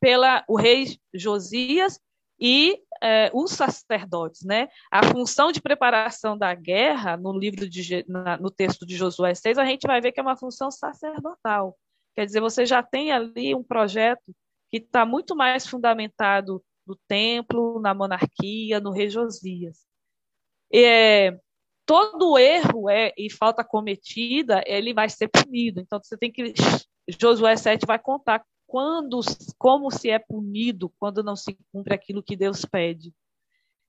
[0.00, 1.98] pela o rei Josias
[2.40, 4.68] e é, os sacerdotes, né?
[4.90, 9.58] A função de preparação da guerra no livro de na, no texto de Josué 6,
[9.58, 11.76] a gente vai ver que é uma função sacerdotal.
[12.14, 14.34] Quer dizer, você já tem ali um projeto
[14.70, 19.86] que está muito mais fundamentado no templo, na monarquia, no rei Josias.
[20.72, 21.36] É,
[21.84, 25.80] todo erro é, e falta cometida, ele vai ser punido.
[25.80, 26.54] Então, você tem que.
[27.20, 29.20] Josué 7 vai contar quando,
[29.58, 33.12] como se é punido quando não se cumpre aquilo que Deus pede.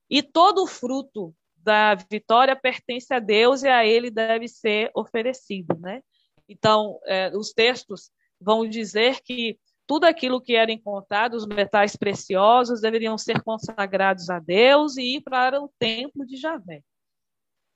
[0.09, 5.77] E todo o fruto da vitória pertence a Deus e a ele deve ser oferecido,
[5.79, 6.01] né?
[6.49, 12.82] Então, é, os textos vão dizer que tudo aquilo que era encontrado, os metais preciosos,
[12.82, 16.82] deveriam ser consagrados a Deus e ir para o templo de Javé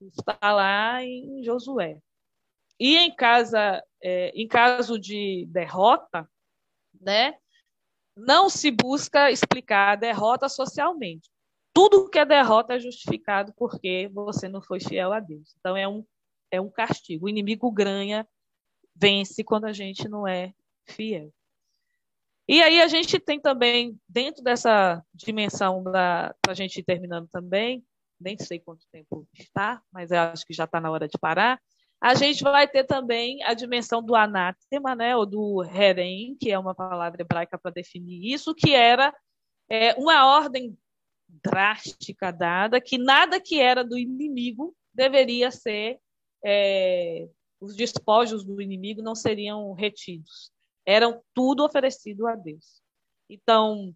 [0.01, 1.97] está lá em Josué.
[2.79, 6.29] E em, casa, é, em caso de derrota,
[7.01, 7.35] né,
[8.15, 11.29] não se busca explicar a derrota socialmente.
[11.73, 15.53] Tudo que é derrota é justificado porque você não foi fiel a Deus.
[15.59, 16.05] Então é um,
[16.49, 17.25] é um castigo.
[17.25, 18.25] O inimigo ganha,
[18.95, 20.53] vence quando a gente não é
[20.87, 21.33] fiel.
[22.47, 27.83] E aí a gente tem também, dentro dessa dimensão, para a gente ir terminando também,
[28.19, 31.59] nem sei quanto tempo está, mas eu acho que já está na hora de parar.
[32.01, 36.59] A gente vai ter também a dimensão do anátema, né, ou do herem, que é
[36.59, 39.15] uma palavra hebraica para definir isso, que era
[39.69, 40.77] é, uma ordem
[41.27, 45.99] drástica dada, que nada que era do inimigo deveria ser,
[46.43, 47.27] é,
[47.59, 50.51] os despojos do inimigo não seriam retidos.
[50.85, 52.81] Eram tudo oferecido a Deus.
[53.29, 53.93] Então,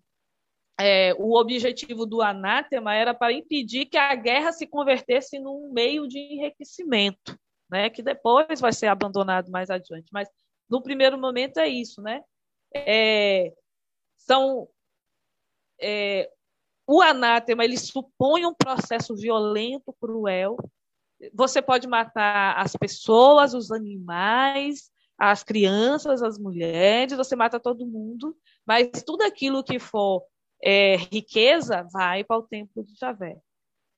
[0.79, 6.07] é, o objetivo do anátema era para impedir que a guerra se convertesse num meio
[6.07, 7.37] de enriquecimento,
[7.69, 7.89] né?
[7.89, 10.09] que depois vai ser abandonado mais adiante.
[10.11, 10.29] Mas
[10.69, 12.23] no primeiro momento é isso, né?
[12.73, 13.53] É,
[14.17, 14.67] são
[15.81, 16.29] é,
[16.87, 20.57] o anátema ele supõe um processo violento, cruel.
[21.33, 28.35] Você pode matar as pessoas, os animais, as crianças, as mulheres, você mata todo mundo,
[28.65, 30.23] mas tudo aquilo que for
[30.63, 33.37] é, riqueza vai para o templo de Javé.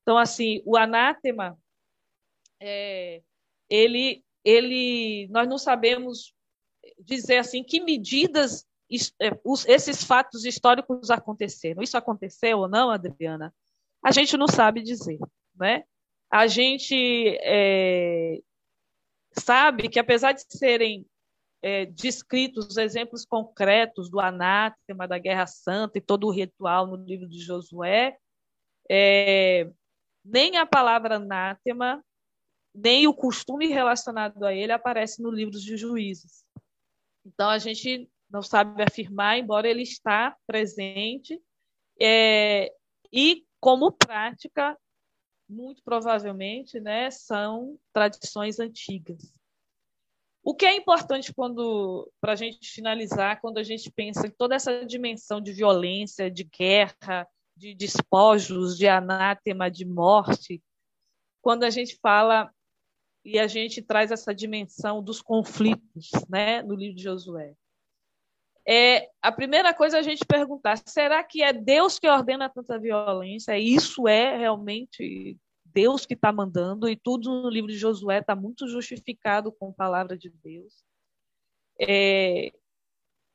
[0.01, 1.57] Então, assim, o anátema,
[2.59, 3.22] é,
[3.72, 6.36] ele, ele, nós não sabemos
[6.99, 8.67] dizer assim que medidas
[9.22, 9.32] é,
[9.67, 11.82] esses fatos históricos aconteceram.
[11.82, 13.53] Isso aconteceu ou não, Adriana?
[14.03, 15.17] A gente não sabe dizer,
[15.55, 15.86] né?
[16.30, 18.39] A gente é,
[19.32, 21.05] sabe que apesar de serem
[21.61, 27.30] é, descritos exemplos concretos do anátema, da Guerra Santa e todo o ritual no livro
[27.30, 28.17] de Josué,
[28.89, 29.69] é,
[30.26, 32.03] nem a palavra anátema,
[32.74, 36.45] nem o costume relacionado a ele aparece no livro de Juízes.
[37.26, 41.39] Então a gente não sabe afirmar, embora ele está presente,
[41.99, 42.74] é,
[43.11, 44.78] e como prática,
[45.47, 49.34] muito provavelmente, né, são tradições antigas.
[50.43, 54.55] O que é importante quando, para a gente finalizar, quando a gente pensa em toda
[54.55, 60.63] essa dimensão de violência, de guerra, de despojos, de anátema, de morte,
[61.41, 62.51] quando a gente fala
[63.24, 67.55] e a gente traz essa dimensão dos conflitos, né, no livro de Josué.
[68.67, 72.80] É, a primeira coisa é a gente perguntar: será que é Deus que ordena tanta
[72.80, 73.57] violência?
[73.57, 78.67] Isso é realmente Deus que está mandando, e tudo no livro de Josué está muito
[78.67, 80.74] justificado com a palavra de Deus.
[81.80, 82.51] É,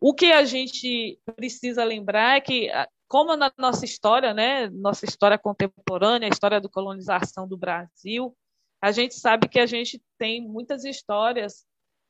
[0.00, 2.68] o que a gente precisa lembrar é que,
[3.08, 8.36] como na nossa história, né, nossa história contemporânea, a história da colonização do Brasil,
[8.80, 11.64] a gente sabe que a gente tem muitas histórias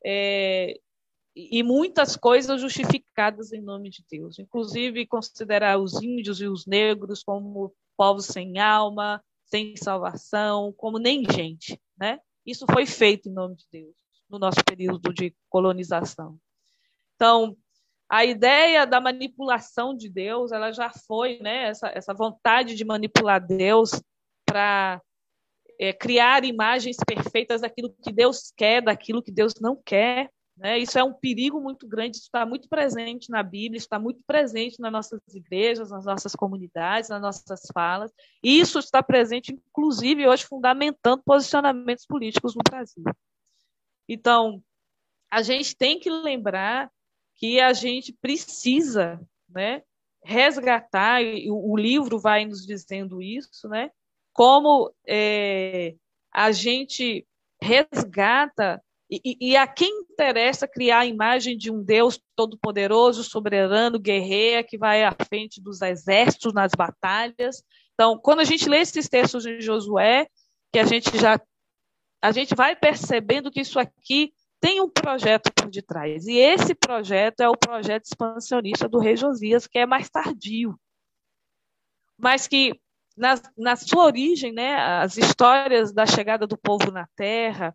[0.04, 0.78] é,
[1.34, 7.22] e muitas coisas justificadas em nome de Deus, inclusive considerar os índios e os negros
[7.22, 12.20] como povos sem alma, sem salvação, como nem gente, né?
[12.44, 13.94] Isso foi feito em nome de Deus
[14.28, 16.38] no nosso período de colonização.
[17.14, 17.56] Então,
[18.08, 21.68] a ideia da manipulação de Deus, ela já foi, né?
[21.68, 23.90] Essa, essa vontade de manipular Deus
[24.44, 25.00] para
[25.78, 30.30] é, criar imagens perfeitas daquilo que Deus quer, daquilo que Deus não quer.
[30.56, 30.78] Né?
[30.78, 34.80] Isso é um perigo muito grande, isso está muito presente na Bíblia, está muito presente
[34.80, 38.10] nas nossas igrejas, nas nossas comunidades, nas nossas falas.
[38.42, 43.04] E isso está presente, inclusive, hoje, fundamentando posicionamentos políticos no Brasil.
[44.08, 44.62] Então,
[45.30, 46.90] a gente tem que lembrar
[47.34, 49.82] que a gente precisa né,
[50.24, 53.90] resgatar, e o livro vai nos dizendo isso, né,
[54.36, 55.94] como é,
[56.30, 57.26] a gente
[57.60, 64.66] resgata e, e, a quem interessa criar a imagem de um Deus todo-poderoso, soberano, guerreiro,
[64.66, 67.62] que vai à frente dos exércitos nas batalhas.
[67.94, 70.26] Então, quando a gente lê esses textos de Josué,
[70.70, 71.40] que a gente já
[72.20, 76.26] a gente vai percebendo que isso aqui tem um projeto por detrás.
[76.26, 80.78] E esse projeto é o projeto expansionista do rei Josias, que é mais tardio.
[82.18, 82.78] Mas que
[83.16, 87.74] na, na sua origem, né, as histórias da chegada do povo na terra,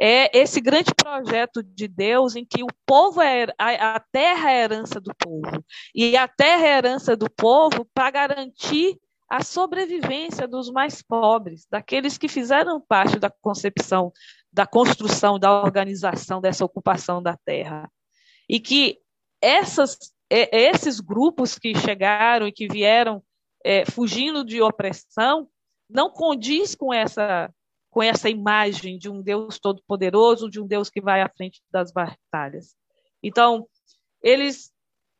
[0.00, 4.60] é esse grande projeto de Deus em que o povo é a, a terra é
[4.60, 5.62] a herança do povo
[5.94, 11.66] e a terra é a herança do povo para garantir a sobrevivência dos mais pobres,
[11.70, 14.10] daqueles que fizeram parte da concepção,
[14.50, 17.90] da construção, da organização dessa ocupação da terra.
[18.48, 18.98] E que
[19.42, 19.98] essas,
[20.30, 23.22] esses grupos que chegaram e que vieram
[23.64, 25.48] é, fugindo de opressão
[25.88, 27.52] não condiz com essa
[27.90, 31.90] com essa imagem de um Deus todo-poderoso, de um Deus que vai à frente das
[31.90, 32.76] batalhas.
[33.22, 33.66] Então,
[34.22, 34.70] eles,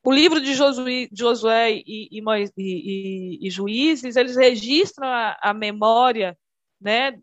[0.04, 2.22] o livro de Josué, Josué e, e,
[2.58, 6.38] e, e, Juízes, eles registram a, a memória,
[6.78, 7.18] né,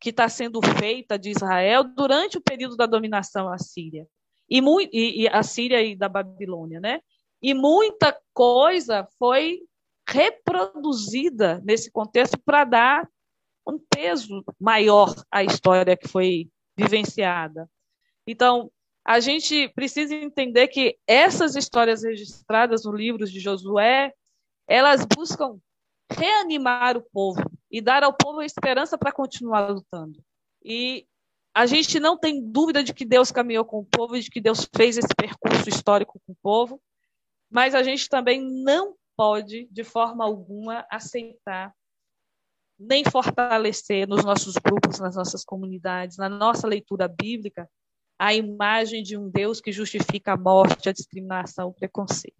[0.00, 4.06] que está sendo feita de Israel durante o período da dominação assíria
[4.50, 4.60] e,
[4.92, 7.00] e, e a Síria e da Babilônia, né?
[7.40, 9.60] E muita coisa foi
[10.10, 13.08] reproduzida nesse contexto para dar
[13.66, 17.70] um peso maior à história que foi vivenciada.
[18.26, 18.70] Então,
[19.04, 24.12] a gente precisa entender que essas histórias registradas no livro de Josué,
[24.66, 25.58] elas buscam
[26.12, 30.22] reanimar o povo e dar ao povo a esperança para continuar lutando.
[30.62, 31.06] E
[31.54, 34.40] a gente não tem dúvida de que Deus caminhou com o povo e de que
[34.40, 36.80] Deus fez esse percurso histórico com o povo,
[37.48, 41.74] mas a gente também não pode, de forma alguma, aceitar
[42.78, 47.68] nem fortalecer nos nossos grupos, nas nossas comunidades, na nossa leitura bíblica,
[48.18, 52.34] a imagem de um Deus que justifica a morte, a discriminação, o preconceito.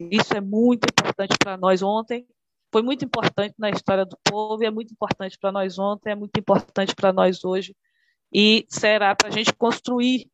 [0.00, 2.26] Isso é muito importante para nós ontem,
[2.72, 6.14] foi muito importante na história do povo, e é muito importante para nós ontem, é
[6.14, 7.76] muito importante para nós hoje,
[8.32, 10.30] e será para a gente construir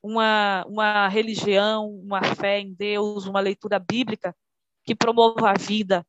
[0.00, 4.32] uma, uma religião, uma fé em Deus, uma leitura bíblica
[4.84, 6.06] que promova a vida,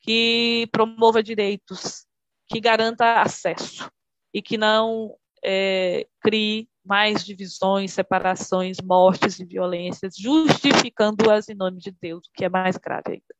[0.00, 2.06] que promova direitos,
[2.48, 3.90] que garanta acesso
[4.32, 11.90] e que não é, crie mais divisões, separações, mortes e violências, justificando-as em nome de
[11.90, 13.34] Deus, o que é mais grave ainda.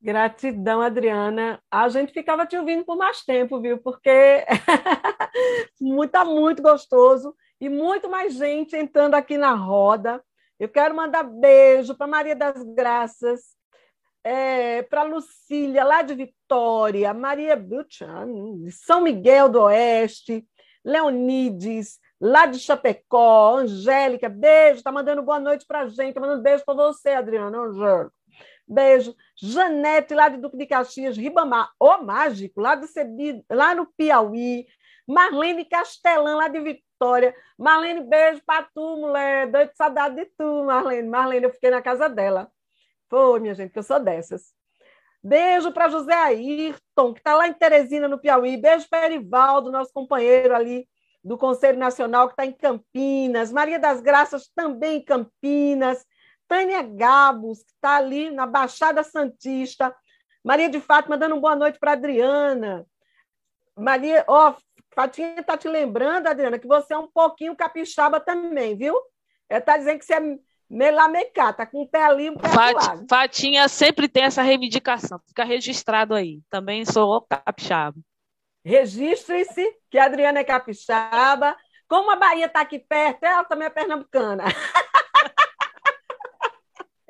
[0.00, 1.60] Gratidão, Adriana.
[1.70, 3.78] A gente ficava te ouvindo por mais tempo, viu?
[3.78, 4.44] Porque
[5.80, 10.22] muito, muito gostoso e muito mais gente entrando aqui na roda.
[10.58, 13.56] Eu quero mandar beijo para Maria das Graças,
[14.24, 18.26] é, para Lucília, lá de Vitória, Maria Buchan,
[18.70, 20.44] São Miguel do Oeste,
[20.84, 26.42] Leonides, lá de Chapecó, Angélica, beijo, tá mandando boa noite para a gente, tá mandando
[26.42, 28.12] beijo para você, Adriana, Angélica.
[28.66, 29.14] Beijo.
[29.40, 34.66] Janete, lá de Duque de Caxias, Ribamar, o Mágico, lá, do Cebi, lá no Piauí.
[35.06, 36.87] Marlene Castelã, lá de Vitória.
[37.58, 39.50] Marlene, beijo para tu, mulher.
[39.50, 41.08] Doido de saudade de tu, Marlene.
[41.08, 42.50] Marlene, eu fiquei na casa dela.
[43.08, 44.52] Foi, minha gente, que eu sou dessas.
[45.22, 48.56] Beijo para José Ayrton, que está lá em Teresina, no Piauí.
[48.56, 50.88] Beijo para Erivaldo, nosso companheiro ali
[51.24, 53.50] do Conselho Nacional, que está em Campinas.
[53.50, 56.06] Maria das Graças, também em Campinas.
[56.46, 59.94] Tânia Gabos, que está ali na Baixada Santista.
[60.42, 62.86] Maria de Fátima dando uma boa noite para Adriana.
[63.76, 64.54] Maria, ó,
[64.98, 69.00] Fatinha está te lembrando, Adriana, que você é um pouquinho capixaba também, viu?
[69.48, 70.38] Ela está dizendo que você é
[70.68, 75.44] melamecá, tá com o pé ali, um pé Fat, Fatinha sempre tem essa reivindicação, fica
[75.44, 76.40] registrado aí.
[76.50, 77.96] Também sou capixaba.
[78.64, 81.56] Registre-se que a Adriana é capixaba.
[81.86, 84.46] Como a Bahia está aqui perto, ela também é pernambucana.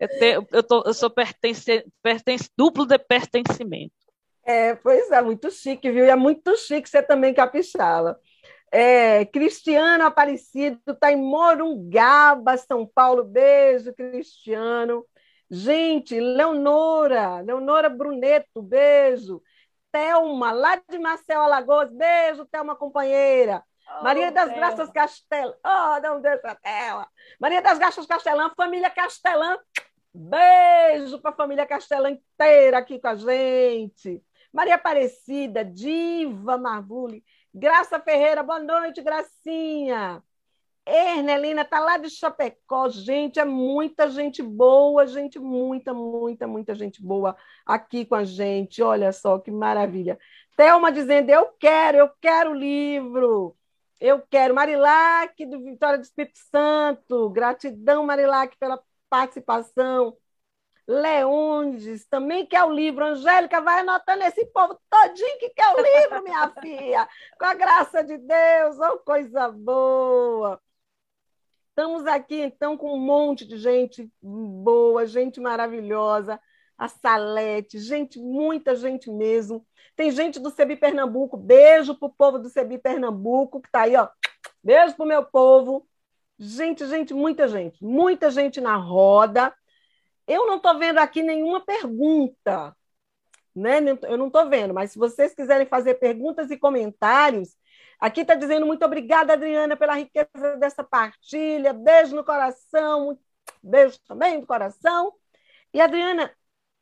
[0.01, 3.98] Eu, te, eu, tô, eu sou pertence, pertence, duplo de pertencimento.
[4.49, 6.07] É, pois é, muito chique, viu?
[6.07, 8.19] E é muito chique ser também capixaba.
[8.73, 13.25] É, Cristiano Aparecido está em Morungaba, São Paulo.
[13.25, 15.05] Beijo, Cristiano.
[15.51, 19.43] Gente, Leonora, Leonora Bruneto, beijo.
[19.93, 23.63] Thelma, lá de Marcel Alagoas, beijo, Thelma, companheira.
[24.01, 24.67] Oh, Maria das Thelma.
[24.67, 27.07] Graças Castelã, oh, não deixa Thelma.
[27.39, 29.59] Maria das Graças Castelã, família Castelã,
[30.21, 34.23] Beijo para a família Castela inteira aqui com a gente.
[34.53, 40.23] Maria Aparecida, Diva Marvule, Graça Ferreira, boa noite, Gracinha.
[40.87, 42.89] Ernelina está lá de Chapecó.
[42.89, 47.37] Gente, é muita gente boa, gente, muita, muita, muita gente boa
[47.67, 48.83] aqui com a gente.
[48.83, 50.19] Olha só que maravilha.
[50.57, 53.55] Thelma dizendo: Eu quero, eu quero o livro.
[54.01, 54.55] Eu quero.
[54.55, 57.29] Marilac, do Vitória do Espírito Santo.
[57.31, 60.17] Gratidão, Marilac, pela participação.
[60.89, 63.05] Leondes também quer o livro.
[63.05, 67.07] Angélica, vai anotando esse povo todinho que quer o livro, minha filha.
[67.39, 70.59] Com a graça de Deus, oh, coisa boa.
[71.69, 76.41] Estamos aqui, então, com um monte de gente boa, gente maravilhosa.
[76.79, 79.67] A Salete, gente, muita gente mesmo.
[79.95, 81.37] Tem gente do Cebi Pernambuco.
[81.37, 84.09] Beijo para o povo do Cebi Pernambuco, que está aí, ó.
[84.65, 85.87] Beijo para o meu povo.
[86.39, 89.53] Gente, gente, muita gente, muita gente na roda.
[90.29, 92.77] Eu não estou vendo aqui nenhuma pergunta,
[93.57, 93.79] né?
[94.03, 97.57] Eu não estou vendo, mas se vocês quiserem fazer perguntas e comentários,
[97.99, 101.73] aqui está dizendo muito obrigada, Adriana, pela riqueza dessa partilha.
[101.73, 103.19] Beijo no coração,
[103.63, 105.15] beijo também no coração.
[105.73, 106.31] E Adriana,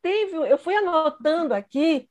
[0.03, 2.11] teve, eu fui anotando aqui,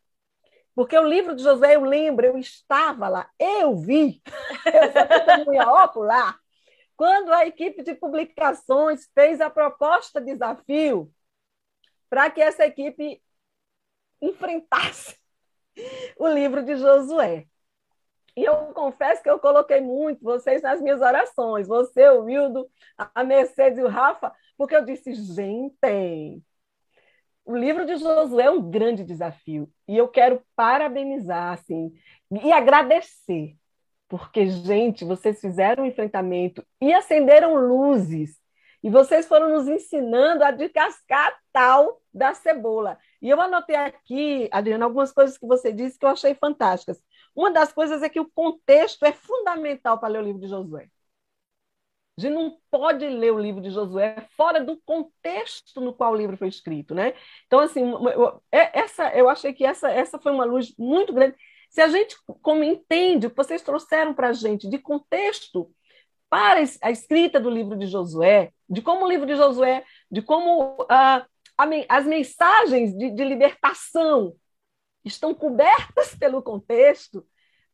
[0.74, 4.22] porque o livro de José, eu lembro, eu estava lá, eu vi,
[4.66, 6.40] eu sou testemunha ocular
[6.96, 11.12] quando a equipe de publicações fez a proposta de desafio
[12.10, 13.22] para que essa equipe
[14.22, 15.18] enfrentasse
[16.18, 17.46] o livro de Josué.
[18.36, 23.24] E eu confesso que eu coloquei muito vocês nas minhas orações, você, o Wildo, a
[23.24, 26.44] Mercedes e o Rafa, porque eu disse, gente,
[27.46, 29.72] o livro de Josué é um grande desafio.
[29.88, 31.94] E eu quero parabenizar assim
[32.32, 33.56] e agradecer.
[34.08, 38.40] Porque gente vocês fizeram um enfrentamento e acenderam luzes
[38.86, 44.86] e vocês foram nos ensinando a descascar tal da cebola e eu anotei aqui Adriana
[44.86, 47.02] algumas coisas que você disse que eu achei fantásticas
[47.36, 50.88] uma das coisas é que o contexto é fundamental para ler o livro de Josué
[52.16, 56.16] a gente não pode ler o livro de Josué fora do contexto no qual o
[56.16, 57.14] livro foi escrito, né?
[57.46, 61.36] Então, assim, eu, é, essa, eu achei que essa, essa foi uma luz muito grande.
[61.70, 65.70] Se a gente como entende o que vocês trouxeram para a gente de contexto
[66.36, 70.82] para a escrita do livro de Josué, de como o livro de Josué, de como
[70.82, 71.26] uh,
[71.88, 74.36] as mensagens de, de libertação
[75.06, 77.26] estão cobertas pelo contexto,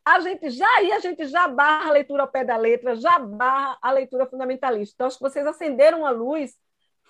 [0.06, 3.18] a gente já aí a gente já barra a leitura ao pé da letra, já
[3.18, 4.94] barra a leitura fundamentalista.
[4.94, 6.56] Então, acho que vocês acenderam uma luz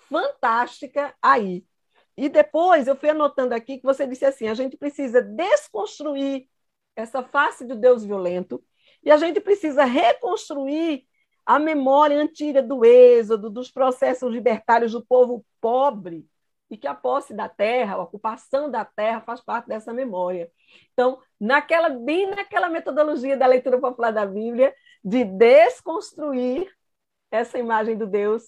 [0.08, 1.66] fantástica aí.
[2.16, 6.48] E depois eu fui anotando aqui que você disse assim: a gente precisa desconstruir
[6.96, 8.64] essa face do Deus violento
[9.02, 11.06] e a gente precisa reconstruir
[11.44, 16.26] a memória antiga do êxodo, dos processos libertários do povo pobre
[16.70, 20.50] e que a posse da terra, a ocupação da terra faz parte dessa memória.
[20.92, 24.74] Então, naquela bem naquela metodologia da leitura popular da Bíblia,
[25.04, 26.70] de desconstruir
[27.30, 28.44] essa imagem do Deus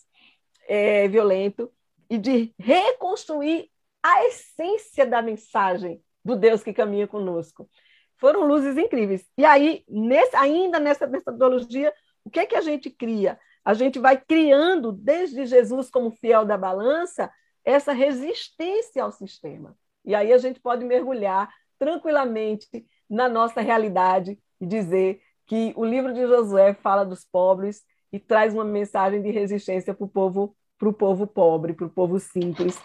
[0.66, 1.70] é, violento
[2.08, 3.70] e de reconstruir
[4.02, 7.68] a essência da mensagem do Deus que caminha conosco.
[8.16, 9.26] Foram luzes incríveis.
[9.36, 11.92] E aí, nesse, ainda nessa metodologia,
[12.24, 13.38] o que é que a gente cria?
[13.64, 17.30] A gente vai criando, desde Jesus como fiel da balança,
[17.64, 19.76] essa resistência ao sistema.
[20.04, 21.48] E aí a gente pode mergulhar
[21.78, 28.18] tranquilamente na nossa realidade e dizer que o livro de Josué fala dos pobres e
[28.18, 32.18] traz uma mensagem de resistência para o povo, para o povo pobre, para o povo
[32.18, 32.78] simples.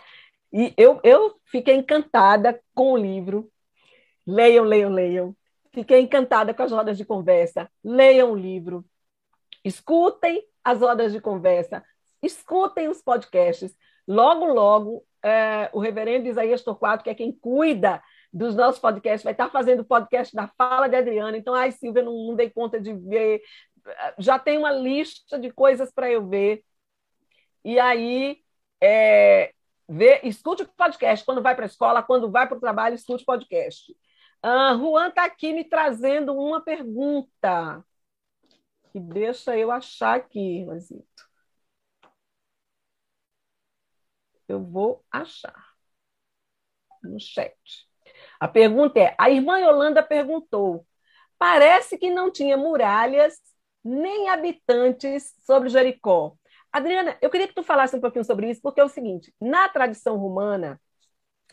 [0.52, 3.50] E eu, eu fiquei encantada com o livro.
[4.26, 5.36] Leiam, leiam, leiam.
[5.72, 7.70] Fiquei encantada com as rodas de conversa.
[7.84, 8.84] Leiam o livro.
[9.64, 11.84] Escutem as rodas de conversa.
[12.22, 13.76] Escutem os podcasts.
[14.08, 18.02] Logo, logo, é, o reverendo Isaías Torquato, que é quem cuida
[18.32, 21.38] dos nossos podcasts, vai estar fazendo o podcast da Fala de Adriana.
[21.38, 23.42] Então, ai, Silvia, não, não dei conta de ver.
[24.18, 26.64] Já tem uma lista de coisas para eu ver.
[27.64, 28.38] E aí,
[28.82, 29.54] é,
[29.88, 33.24] vê, escute o podcast quando vai para a escola, quando vai para o trabalho, escute
[33.24, 33.92] o podcast.
[34.46, 37.84] Uh, Juan está aqui me trazendo uma pergunta.
[38.92, 41.30] Que deixa eu achar aqui, Juanzito.
[44.48, 45.70] Eu vou achar
[47.04, 47.56] no chat.
[48.40, 50.86] A pergunta é: a irmã Yolanda perguntou.
[51.38, 53.40] Parece que não tinha muralhas
[53.84, 56.36] nem habitantes sobre Jericó.
[56.72, 59.70] Adriana, eu queria que tu falasse um pouquinho sobre isso, porque é o seguinte: na
[59.70, 60.80] tradição romana,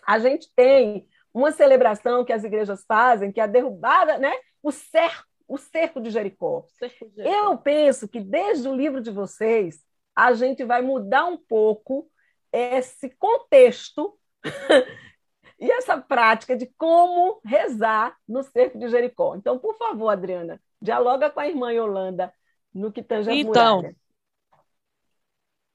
[0.06, 4.32] a gente tem uma celebração que as igrejas fazem, que é a derrubada, né?
[4.62, 6.64] O cerco, o cerco de Jericó.
[6.78, 7.34] Cerco de Jericó.
[7.34, 9.84] Eu penso que desde o livro de vocês,
[10.14, 12.10] a gente vai mudar um pouco
[12.52, 14.18] esse contexto
[15.58, 19.36] e essa prática de como rezar no cerco de Jericó.
[19.36, 22.32] Então, por favor, Adriana, dialoga com a irmã Yolanda
[22.72, 23.96] no que tange a então, muralha.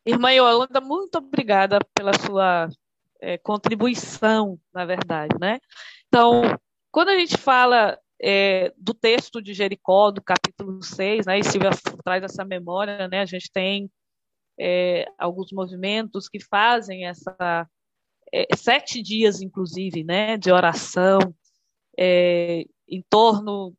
[0.06, 2.68] Irmã Yolanda, muito obrigada pela sua
[3.20, 5.60] é, contribuição, na verdade, né?
[6.08, 6.42] Então,
[6.92, 11.72] quando a gente fala é, do texto de Jericó, do capítulo 6, né, e Silvia
[12.04, 13.90] traz essa memória, né, a gente tem
[14.60, 17.68] é, alguns movimentos que fazem essa
[18.32, 21.20] é, sete dias, inclusive, né, de oração
[21.98, 23.74] é, em torno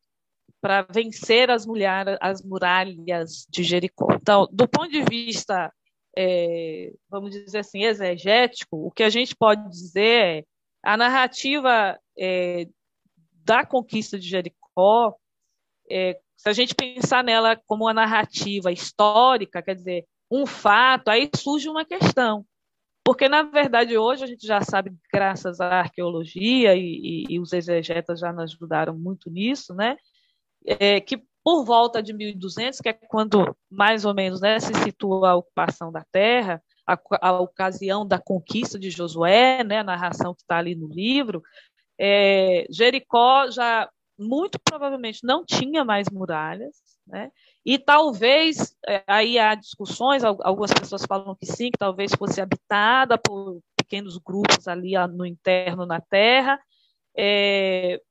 [0.61, 4.07] para vencer as, mulher, as muralhas de Jericó.
[4.13, 5.71] Então, do ponto de vista,
[6.17, 10.43] é, vamos dizer assim, exegético, o que a gente pode dizer é
[10.81, 12.67] a narrativa é,
[13.43, 15.15] da conquista de Jericó,
[15.89, 21.29] é, se a gente pensar nela como uma narrativa histórica, quer dizer, um fato, aí
[21.35, 22.45] surge uma questão.
[23.05, 27.51] Porque, na verdade, hoje a gente já sabe, graças à arqueologia, e, e, e os
[27.51, 29.97] exegetas já nos ajudaram muito nisso, né?
[30.65, 35.31] É, que por volta de 1200, que é quando mais ou menos né, se situa
[35.31, 40.41] a ocupação da terra, a, a ocasião da conquista de Josué, né, a narração que
[40.41, 41.43] está ali no livro,
[42.05, 43.89] é, Jericó já
[44.19, 46.75] muito provavelmente não tinha mais muralhas,
[47.07, 47.31] né?
[47.65, 53.17] E talvez, é, aí há discussões, algumas pessoas falam que sim, que talvez fosse habitada
[53.17, 56.59] por pequenos grupos ali no interno na terra,
[57.17, 58.01] é,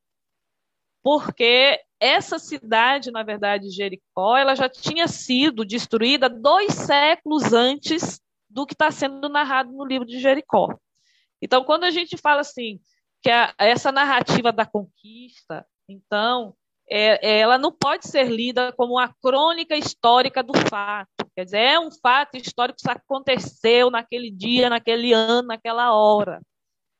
[1.03, 8.64] porque essa cidade, na verdade, Jericó, ela já tinha sido destruída dois séculos antes do
[8.64, 10.74] que está sendo narrado no livro de Jericó.
[11.43, 12.80] Então, quando a gente fala assim,
[13.23, 16.55] que a, essa narrativa da conquista, então,
[16.91, 21.09] é, ela não pode ser lida como uma crônica histórica do fato.
[21.35, 26.43] Quer dizer, é um fato histórico que aconteceu naquele dia, naquele ano, naquela hora.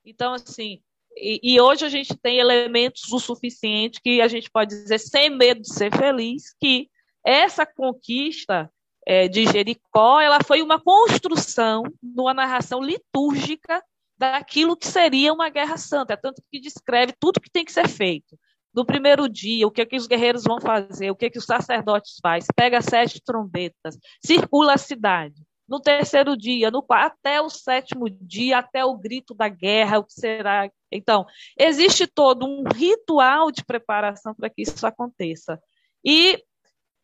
[0.05, 0.81] Então, assim,
[1.17, 5.29] e, e, hoje a gente tem elementos o suficiente que a gente pode dizer, sem
[5.29, 6.89] medo de ser feliz, que
[7.25, 8.71] essa conquista
[9.07, 13.83] é, de Jericó ela foi uma construção numa narração litúrgica
[14.23, 17.89] daquilo que seria uma guerra santa, é tanto que descreve tudo que tem que ser
[17.89, 18.39] feito.
[18.73, 21.39] No primeiro dia, o que, é que os guerreiros vão fazer, o que, é que
[21.39, 27.51] os sacerdotes fazem, pega sete trombetas, circula a cidade no terceiro dia, no até o
[27.51, 30.71] sétimo dia, até o grito da guerra, o que será.
[30.93, 31.27] Então,
[31.59, 35.61] existe todo um ritual de preparação para que isso aconteça.
[36.05, 36.41] E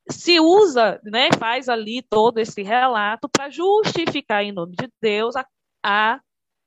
[0.09, 5.45] se usa, né, faz ali todo esse relato para justificar em nome de Deus a,
[5.85, 6.21] a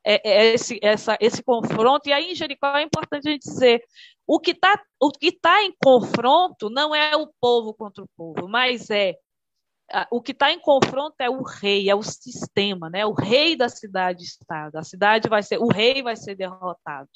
[0.06, 2.10] é, é esse, essa, esse confronto.
[2.10, 3.84] E aí em Jericó é importante a gente dizer
[4.26, 4.82] o que está
[5.42, 9.16] tá em confronto não é o povo contra o povo, mas é
[10.10, 13.06] o que está em confronto é o rei, é o sistema, né?
[13.06, 14.78] O rei da cidade-estado.
[14.78, 17.10] A cidade vai ser, o rei vai ser derrotado,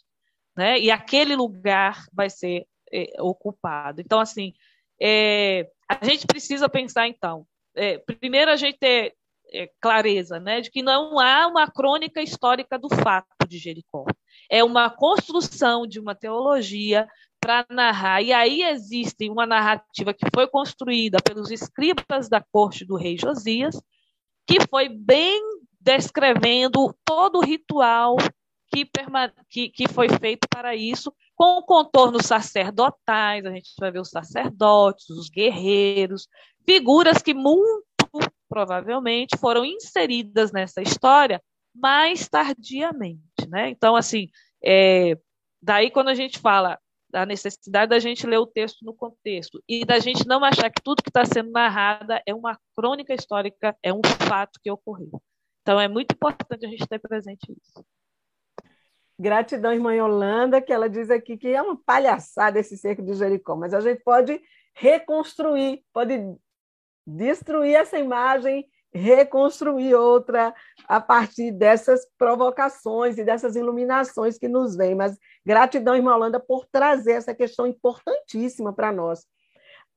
[0.56, 0.80] né?
[0.80, 4.02] E aquele lugar vai ser é, ocupado.
[4.02, 4.54] Então, assim,
[5.02, 9.16] é, a gente precisa pensar, então, é, primeiro a gente ter
[9.54, 14.06] é, clareza, né, de que não há uma crônica histórica do fato de Jericó.
[14.50, 17.08] É uma construção de uma teologia
[17.39, 18.22] para narrar.
[18.22, 23.80] E aí existe uma narrativa que foi construída pelos escribas da corte do rei Josias,
[24.48, 25.41] que foi bem
[25.80, 28.18] descrevendo todo o ritual
[28.74, 28.89] que,
[29.50, 35.10] que, que foi feito para isso, com contornos sacerdotais, a gente vai ver os sacerdotes,
[35.10, 36.28] os guerreiros,
[36.66, 37.95] figuras que muito
[38.50, 41.41] provavelmente foram inseridas nessa história
[41.74, 43.70] mais tardiamente, né?
[43.70, 44.28] Então, assim,
[44.64, 45.18] é,
[45.62, 46.80] daí quando a gente fala
[47.10, 50.82] da necessidade da gente ler o texto no contexto e da gente não achar que
[50.84, 55.22] tudo que está sendo narrada é uma crônica histórica, é um fato que ocorreu.
[55.62, 57.86] Então é muito importante a gente ter presente isso.
[59.18, 63.56] Gratidão, irmã Yolanda, que ela diz aqui que é uma palhaçada esse cerco de Jericó,
[63.56, 64.41] mas a gente pode
[64.74, 66.20] reconstruir, pode
[67.06, 70.56] destruir essa imagem reconstruir outra
[70.88, 74.95] a partir dessas provocações e dessas iluminações que nos vêm.
[74.95, 79.26] Mas gratidão, irmã Holanda, por trazer essa questão importantíssima para nós.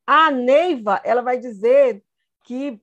[0.04, 2.02] A Neiva, ela vai dizer
[2.44, 2.80] que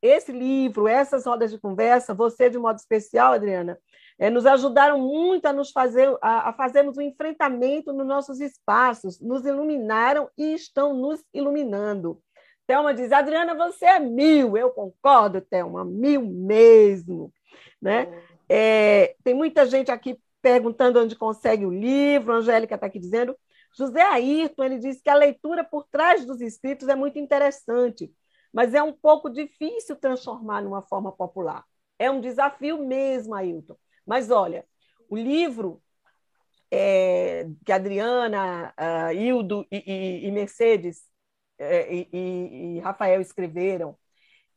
[0.00, 3.78] esse livro, essas rodas de conversa, você de modo especial, Adriana,
[4.18, 9.20] é, nos ajudaram muito a nos fazer, a, a fazermos um enfrentamento nos nossos espaços,
[9.20, 12.22] nos iluminaram e estão nos iluminando.
[12.70, 14.56] Thelma diz, Adriana, você é mil.
[14.56, 17.34] Eu concordo, Thelma, mil mesmo.
[17.82, 18.06] Né?
[18.48, 22.32] É, tem muita gente aqui perguntando onde consegue o livro.
[22.32, 23.36] A Angélica está aqui dizendo.
[23.76, 28.14] José Ayrton, ele diz que a leitura por trás dos escritos é muito interessante,
[28.52, 31.64] mas é um pouco difícil transformar numa forma popular.
[31.98, 33.76] É um desafio mesmo, Ayrton.
[34.06, 34.64] Mas olha,
[35.08, 35.82] o livro
[36.70, 41.19] é, que a Adriana, a Hildo e, e, e Mercedes é,
[41.60, 43.96] e, e, e Rafael escreveram,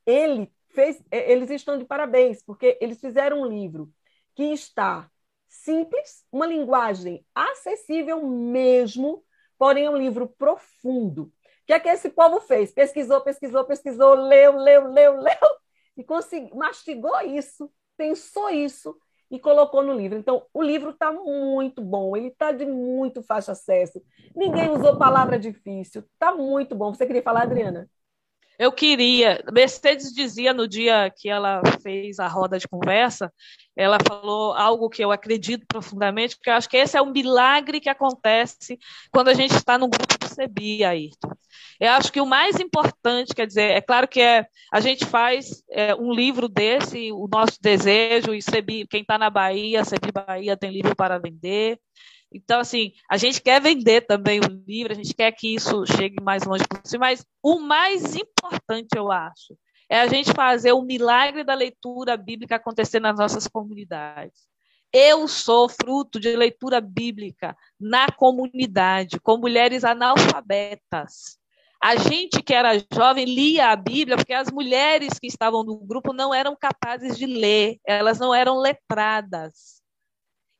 [0.06, 3.91] ele fez, é, eles estão de parabéns, porque eles fizeram um livro
[4.36, 5.10] que está
[5.47, 9.24] simples, uma linguagem acessível mesmo,
[9.58, 11.24] porém é um livro profundo.
[11.24, 12.72] O que é que esse povo fez?
[12.72, 15.58] Pesquisou, pesquisou, pesquisou, leu, leu, leu, leu,
[15.95, 18.97] e conseguiu, mastigou isso, pensou isso
[19.34, 20.20] e colocou no livro.
[20.20, 24.00] Então, o livro está muito bom, ele está de muito fácil acesso.
[24.36, 26.94] Ninguém usou palavra difícil, está muito bom.
[26.94, 27.90] Você queria falar, Adriana?
[28.60, 29.43] Eu queria.
[29.51, 33.32] Mercedes dizia no dia que ela fez a roda de conversa,
[33.76, 37.80] ela falou algo que eu acredito profundamente, porque eu acho que esse é um milagre
[37.80, 38.78] que acontece
[39.12, 41.32] quando a gente está no grupo do CEBI, Ayrton.
[41.80, 45.64] Eu acho que o mais importante, quer dizer, é claro que é, a gente faz
[45.72, 50.56] é, um livro desse, o nosso desejo, e Sebi, quem está na Bahia, Sebi Bahia
[50.56, 51.80] tem livro para vender.
[52.34, 56.22] Então, assim, a gente quer vender também o livro, a gente quer que isso chegue
[56.22, 59.58] mais longe possível, mas o mais importante, eu acho,
[59.90, 64.42] é a gente fazer o milagre da leitura bíblica acontecer nas nossas comunidades.
[64.92, 71.38] Eu sou fruto de leitura bíblica na comunidade, com mulheres analfabetas.
[71.84, 76.14] A gente que era jovem lia a Bíblia porque as mulheres que estavam no grupo
[76.14, 79.83] não eram capazes de ler, elas não eram letradas.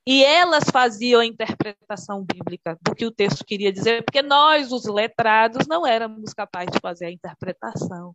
[0.06, 4.86] E elas faziam a interpretação bíblica do que o texto queria dizer, porque nós, os
[4.86, 8.14] letrados, não éramos capazes de fazer a interpretação.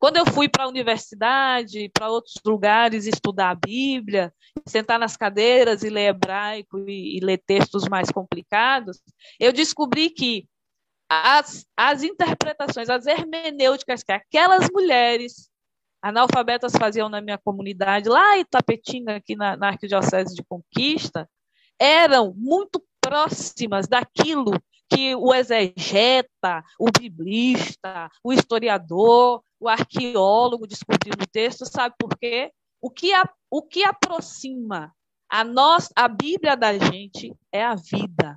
[0.00, 4.34] Quando eu fui para a universidade, para outros lugares estudar a Bíblia,
[4.66, 9.00] sentar nas cadeiras e ler hebraico e, e ler textos mais complicados,
[9.38, 10.48] eu descobri que
[11.08, 15.51] as, as interpretações, as hermenêuticas que aquelas mulheres
[16.02, 21.28] analfabetas faziam na minha comunidade, lá em Tapetinga, aqui na, na Arquidiocese de Conquista,
[21.78, 31.26] eram muito próximas daquilo que o exegeta, o biblista, o historiador, o arqueólogo descobriu no
[31.26, 32.52] texto, sabe por quê?
[32.80, 34.92] O que, a, o que aproxima
[35.30, 38.36] a nós, a Bíblia da gente é a vida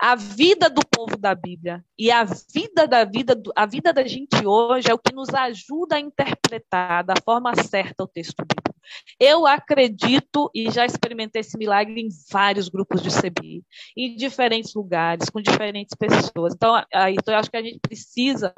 [0.00, 4.46] a vida do povo da Bíblia e a vida da vida, a vida da gente
[4.46, 8.80] hoje é o que nos ajuda a interpretar da forma certa o texto bíblico.
[9.20, 13.62] Eu acredito e já experimentei esse milagre em vários grupos de CBI,
[13.94, 16.54] em diferentes lugares, com diferentes pessoas.
[16.54, 18.54] Então, então eu acho que a gente precisa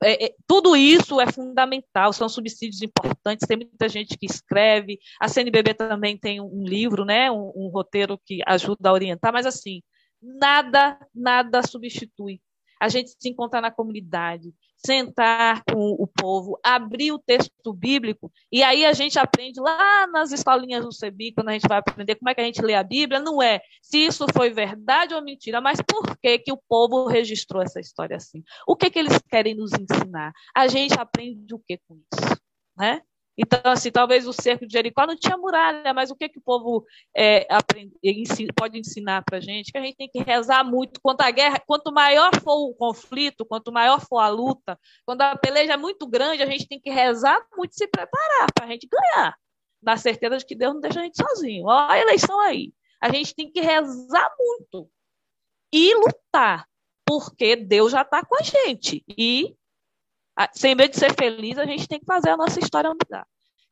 [0.00, 5.26] é, é, tudo isso é fundamental, são subsídios importantes, tem muita gente que escreve, a
[5.26, 9.82] CNBB também tem um, livro, né, um, um roteiro que ajuda a orientar, mas assim,
[10.20, 12.40] nada, nada substitui.
[12.80, 18.62] A gente se encontrar na comunidade, sentar com o povo, abrir o texto bíblico, e
[18.62, 22.30] aí a gente aprende lá nas escolinhas do CEBI, quando a gente vai aprender como
[22.30, 25.60] é que a gente lê a Bíblia, não é se isso foi verdade ou mentira,
[25.60, 28.44] mas por que, que o povo registrou essa história assim?
[28.66, 30.32] O que, que eles querem nos ensinar?
[30.54, 32.40] A gente aprende o que com isso?
[32.76, 33.02] Né?
[33.40, 36.42] Então, assim, talvez o cerco de Jericó não tinha muralha, mas o que, que o
[36.42, 36.84] povo
[37.16, 37.94] é, aprende,
[38.56, 39.70] pode ensinar para a gente?
[39.70, 41.00] Que a gente tem que rezar muito.
[41.00, 44.76] Quanto a guerra, quanto maior for o conflito, quanto maior for a luta,
[45.06, 48.52] quando a peleja é muito grande, a gente tem que rezar muito e se preparar
[48.52, 49.36] para a gente ganhar.
[49.80, 51.66] Na certeza de que Deus não deixa a gente sozinho.
[51.66, 52.72] Olha a eleição aí.
[53.00, 54.90] A gente tem que rezar muito
[55.72, 56.66] e lutar,
[57.06, 59.04] porque Deus já está com a gente.
[59.08, 59.54] E
[60.52, 63.26] sem medo de ser feliz, a gente tem que fazer a nossa história mudar.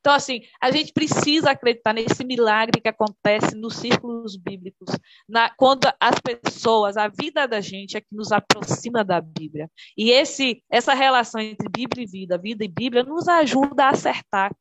[0.07, 4.97] Então, assim, a gente precisa acreditar nesse milagre que acontece nos círculos bíblicos,
[5.29, 9.69] na, quando as pessoas, a vida da gente é que nos aproxima da Bíblia.
[9.99, 14.55] E esse, essa relação entre Bíblia e vida, vida e Bíblia, nos ajuda a acertar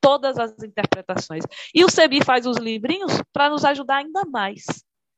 [0.00, 1.44] todas as interpretações.
[1.74, 4.64] E o CEBI faz os livrinhos para nos ajudar ainda mais.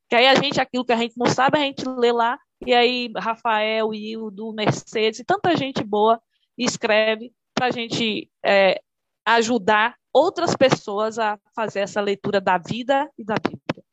[0.08, 2.72] Que aí a gente, aquilo que a gente não sabe, a gente lê lá e
[2.72, 6.20] aí, Rafael, Hildo, Mercedes e tanta gente boa
[6.56, 8.80] escreve para a gente é,
[9.26, 13.84] ajudar outras pessoas a fazer essa leitura da vida e da Bíblia.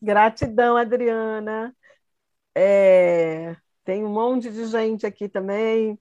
[0.00, 1.76] Gratidão, Adriana.
[2.54, 3.54] É,
[3.84, 5.98] tem um monte de gente aqui também.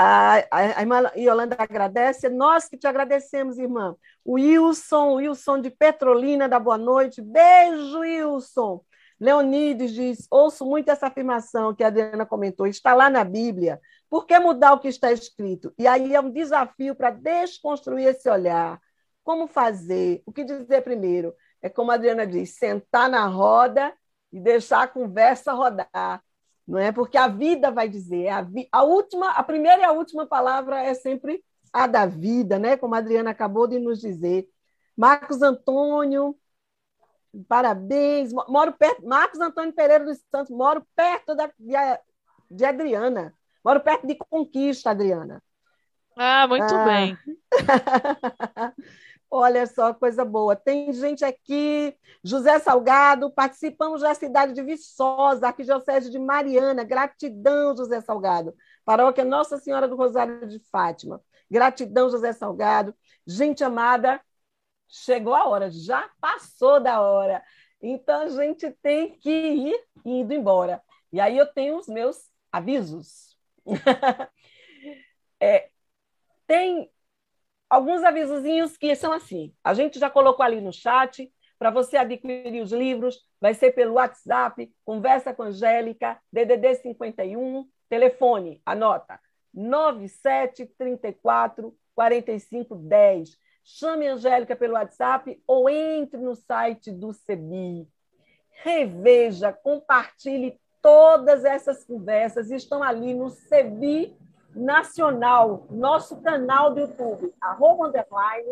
[0.00, 3.96] A, a, irmã Yolanda agradece, nós que te agradecemos, irmã.
[4.24, 7.20] O Wilson, Wilson de Petrolina, da Boa Noite.
[7.20, 8.80] Beijo, Wilson.
[9.18, 13.80] Leonides diz: ouço muito essa afirmação que a Adriana comentou, está lá na Bíblia.
[14.08, 15.74] Por que mudar o que está escrito?
[15.76, 18.80] E aí é um desafio para desconstruir esse olhar.
[19.24, 20.22] Como fazer?
[20.24, 21.34] O que dizer primeiro?
[21.60, 23.92] É como a Adriana diz: sentar na roda
[24.30, 26.22] e deixar a conversa rodar.
[26.68, 26.92] Não é?
[26.92, 28.68] Porque a vida vai dizer, a, vi...
[28.70, 31.42] a última, a primeira e a última palavra é sempre
[31.72, 32.76] a da vida, né?
[32.76, 34.46] Como a Adriana acabou de nos dizer.
[34.96, 36.36] Marcos Antônio
[37.46, 38.32] Parabéns.
[38.48, 39.06] Moro perto.
[39.06, 41.74] Marcos Antônio Pereira dos Santos, moro perto da, de,
[42.50, 43.34] de Adriana.
[43.64, 45.42] Moro perto de Conquista, Adriana.
[46.16, 46.84] Ah, muito ah.
[46.84, 47.18] bem.
[49.30, 50.56] Olha só, coisa boa.
[50.56, 56.82] Tem gente aqui, José Salgado, participamos da cidade de Viçosa, Arquidiocese de Mariana.
[56.82, 58.54] Gratidão, José Salgado.
[58.86, 61.22] Paróquia Nossa Senhora do Rosário de Fátima.
[61.50, 62.94] Gratidão, José Salgado.
[63.26, 64.18] Gente amada,
[64.88, 67.42] chegou a hora, já passou da hora.
[67.82, 70.82] Então a gente tem que ir indo embora.
[71.12, 73.36] E aí eu tenho os meus avisos.
[75.38, 75.68] é,
[76.46, 76.90] tem
[77.68, 79.52] alguns avisozinhos que são assim.
[79.62, 81.30] A gente já colocou ali no chat.
[81.58, 88.62] Para você adquirir os livros, vai ser pelo WhatsApp, Conversa com Angélica, DDD 51, telefone,
[88.64, 89.18] anota,
[89.52, 93.36] 9734 4510.
[93.64, 97.88] Chame a Angélica pelo WhatsApp ou entre no site do CEBI.
[98.62, 102.50] Reveja, compartilhe todas essas conversas.
[102.50, 104.16] Estão ali no CEBI
[104.54, 108.48] Nacional, nosso canal do YouTube, arroba underline,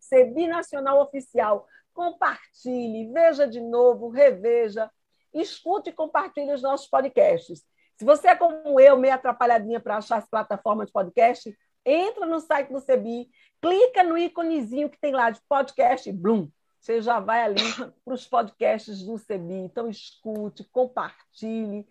[0.00, 1.66] CEBI Nacional Oficial.
[1.92, 4.90] Compartilhe, veja de novo, reveja,
[5.32, 7.64] escute e compartilhe os nossos podcasts.
[7.96, 12.40] Se você é como eu, meio atrapalhadinha para achar as plataformas de podcast, entra no
[12.40, 13.28] site do CEBI,
[13.62, 16.50] clica no íconezinho que tem lá de podcast, blum,
[16.86, 17.62] você já vai ali
[18.04, 19.54] para os podcasts do CEBI.
[19.54, 21.84] Então, escute, compartilhe.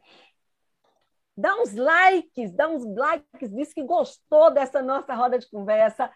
[1.38, 6.12] Dá uns likes, dá uns likes, diz que gostou dessa nossa roda de conversa,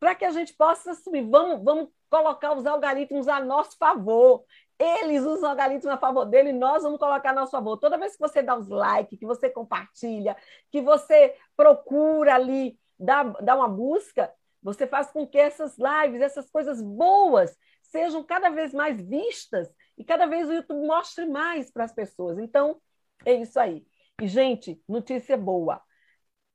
[0.00, 1.28] para que a gente possa subir.
[1.28, 4.44] Vamos, vamos colocar os algoritmos a nosso favor.
[4.78, 7.76] Eles usam os algoritmos a favor dele, nós vamos colocar a nosso favor.
[7.78, 10.36] Toda vez que você dá os likes, que você compartilha,
[10.70, 14.32] que você procura ali dar, dar uma busca,
[14.62, 20.04] você faz com que essas lives, essas coisas boas, sejam cada vez mais vistas e
[20.04, 22.38] cada vez o YouTube mostre mais para as pessoas.
[22.38, 22.80] Então,
[23.24, 23.84] é isso aí.
[24.20, 25.80] E, gente, notícia boa.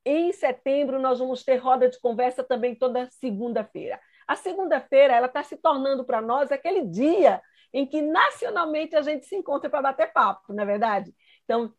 [0.05, 3.99] Em setembro, nós vamos ter roda de conversa também toda segunda-feira.
[4.28, 7.41] A segunda-feira, ela está se tornando para nós aquele dia
[7.72, 11.16] em que nacionalmente a gente se encontra para bater papo, não é verdade?
[11.45, 11.74] Então,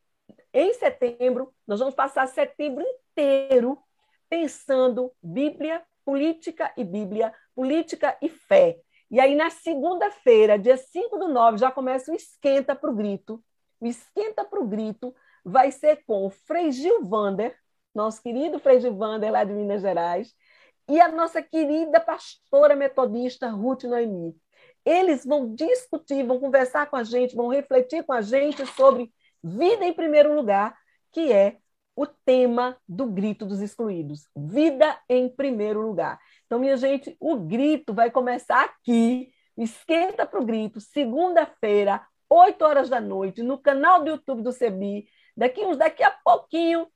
[0.55, 3.79] em setembro, nós vamos passar setembro inteiro
[4.29, 8.79] pensando Bíblia, política e Bíblia, política e fé.
[9.11, 13.45] E aí, na segunda-feira, dia 5 do 9, já começa o esquenta para o grito.
[13.79, 15.15] O esquenta para o grito
[15.45, 17.57] vai ser com o Frei Gilvander,
[17.95, 20.35] nosso querido Frei Gilvander, lá de Minas Gerais,
[20.89, 24.37] e a nossa querida pastora metodista Ruth Noemi.
[24.85, 29.85] Eles vão discutir, vão conversar com a gente, vão refletir com a gente sobre vida
[29.85, 30.77] em primeiro lugar,
[31.13, 31.59] que é
[31.97, 34.29] o tema do grito dos excluídos.
[34.37, 36.19] Vida em primeiro lugar.
[36.47, 39.31] Então, minha gente, o grito vai começar aqui.
[39.57, 45.07] Esquenta para o grito, segunda-feira, 8 horas da noite, no canal do YouTube do CEBI.
[45.37, 46.87] Daqui, uns, daqui a pouquinho,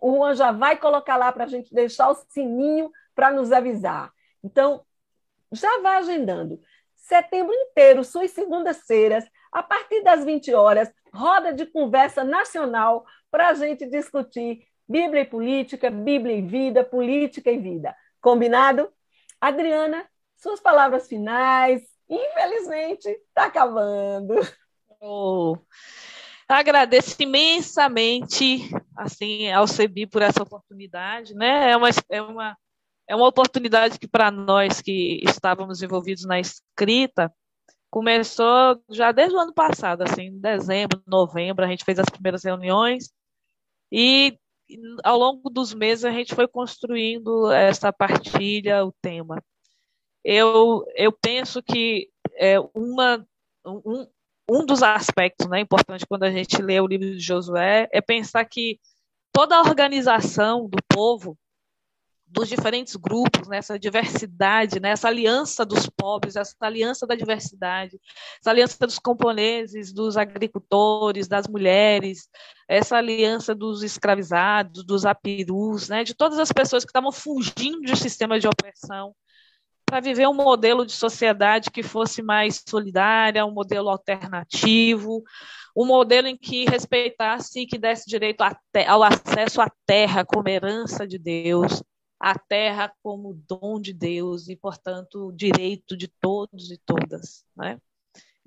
[0.00, 4.12] o Juan já vai colocar lá para a gente deixar o sininho para nos avisar.
[4.42, 4.84] Então,
[5.50, 6.60] já vai agendando.
[6.94, 13.54] Setembro inteiro, suas segundas-feiras, a partir das 20 horas, roda de conversa nacional para a
[13.54, 17.96] gente discutir Bíblia e política, Bíblia e vida, política e vida.
[18.20, 18.92] Combinado?
[19.40, 21.82] Adriana, suas palavras finais.
[22.08, 24.34] Infelizmente, está acabando.
[25.00, 25.58] Oh.
[26.48, 31.70] Agradeço imensamente assim ao CEBI por essa oportunidade, né?
[31.70, 32.56] É uma, é uma,
[33.08, 37.32] é uma oportunidade que para nós que estávamos envolvidos na escrita
[37.90, 42.42] começou já desde o ano passado, assim, em dezembro, novembro, a gente fez as primeiras
[42.42, 43.10] reuniões
[43.90, 44.36] e
[45.04, 49.42] ao longo dos meses a gente foi construindo essa partilha, o tema.
[50.24, 53.24] Eu, eu penso que é uma,
[53.64, 54.06] um,
[54.48, 58.44] um dos aspectos né, importantes quando a gente lê o livro de Josué é pensar
[58.44, 58.78] que
[59.32, 61.36] toda a organização do povo,
[62.26, 67.98] dos diferentes grupos, nessa né, diversidade, né, essa aliança dos pobres, essa aliança da diversidade,
[68.40, 72.28] essa aliança dos camponeses, dos agricultores, das mulheres,
[72.68, 77.96] essa aliança dos escravizados, dos apirus, né, de todas as pessoas que estavam fugindo de
[77.96, 79.14] sistema de opressão,
[79.86, 85.22] para viver um modelo de sociedade que fosse mais solidária, um modelo alternativo,
[85.76, 91.06] um modelo em que respeitasse e que desse direito ao acesso à terra como herança
[91.06, 91.82] de Deus,
[92.18, 97.78] a terra como dom de Deus e, portanto, direito de todos e todas, né?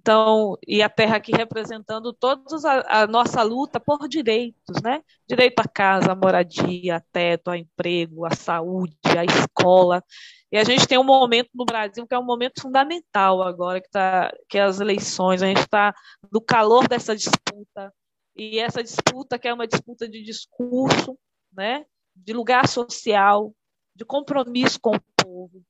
[0.07, 5.03] Então, e a terra aqui representando todos a, a, nossa luta por direitos, né?
[5.27, 10.01] Direito à casa, à moradia, a teto, a emprego, à saúde, à escola.
[10.49, 13.89] E a gente tem um momento no Brasil que é um momento fundamental agora, que,
[13.89, 15.43] tá, que é as eleições.
[15.43, 15.93] A gente está
[16.31, 17.93] no calor dessa disputa.
[18.33, 21.19] E essa disputa, que é uma disputa de discurso,
[21.51, 21.85] né?
[22.15, 23.53] de lugar social,
[23.93, 25.61] de compromisso com o povo.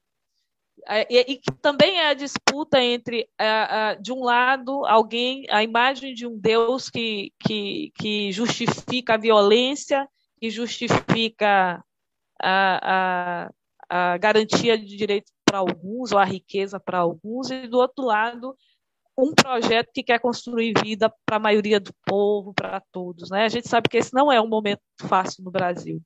[0.89, 3.30] É, e, que também é a disputa entre,
[3.99, 10.07] de um lado, alguém, a imagem de um Deus que, que, que justifica a violência,
[10.39, 11.84] que justifica
[12.41, 13.51] a, a,
[13.89, 18.55] a garantia de direitos para alguns, ou a riqueza para alguns, e do outro lado,
[19.18, 23.30] um projeto que quer construir vida para a maioria do povo, para todos.
[23.30, 23.43] Né?
[23.45, 26.01] A gente sabe que esse não é um momento fácil no Brasil.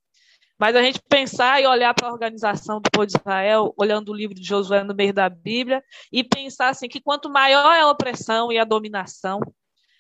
[0.62, 4.16] Mas a gente pensar e olhar para a organização do povo de Israel, olhando o
[4.16, 5.84] livro de Josué no meio da Bíblia,
[6.14, 9.40] e pensar assim que quanto maior é a opressão e a dominação,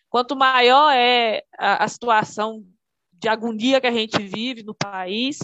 [0.07, 2.63] quanto maior é a, a situação
[3.11, 5.39] de agonia que a gente vive no país,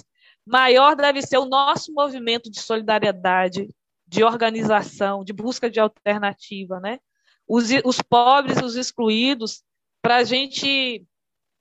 [0.45, 3.71] maior deve ser o nosso movimento de solidariedade,
[4.05, 6.99] de organização, de busca de alternativa, né?
[7.47, 9.63] Os, os pobres, os excluídos,
[9.99, 11.03] para a gente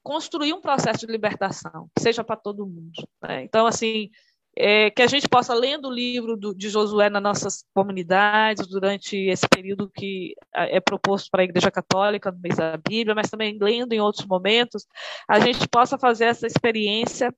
[0.06, 3.08] construir um processo de libertação que seja para todo mundo.
[3.20, 3.42] Né?
[3.42, 4.08] Então, assim,
[4.56, 9.16] é, que a gente possa, lendo o livro do, de Josué nas nossas comunidades, durante
[9.16, 13.58] esse período que é proposto para a Igreja Católica no mês da Bíblia, mas também
[13.60, 14.86] lendo em outros momentos,
[15.28, 17.34] a gente possa fazer essa experiência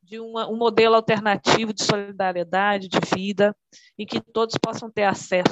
[0.00, 3.56] de uma, um modelo alternativo de solidariedade, de vida,
[3.98, 5.50] em que todos possam ter acesso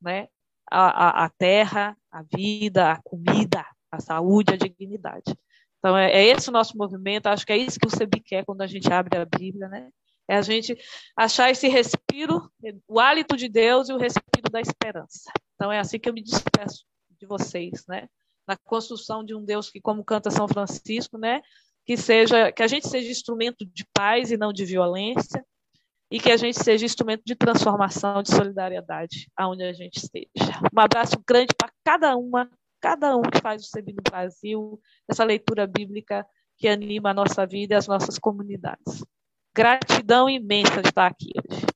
[0.00, 0.28] né,
[0.70, 3.62] à, à terra, à vida, à comida,
[3.92, 5.36] à saúde, à dignidade.
[5.78, 8.44] Então, é, é, esse o nosso movimento, acho que é isso que o CEBI quer
[8.44, 9.90] quando a gente abre a Bíblia, né?
[10.28, 10.76] É a gente
[11.16, 12.50] achar esse respiro,
[12.86, 15.30] o hálito de Deus e o respiro da esperança.
[15.54, 16.84] Então, é assim que eu me despeço
[17.18, 18.08] de vocês, né?
[18.46, 21.40] Na construção de um Deus que, como canta São Francisco, né?
[21.86, 25.44] Que seja, que a gente seja instrumento de paz e não de violência,
[26.10, 30.28] e que a gente seja instrumento de transformação, de solidariedade, aonde a gente esteja.
[30.74, 32.50] Um abraço grande para cada uma
[32.80, 36.26] cada um que faz o CEBI no Brasil, essa leitura bíblica
[36.56, 39.04] que anima a nossa vida e as nossas comunidades.
[39.54, 41.66] Gratidão imensa de estar aqui hoje.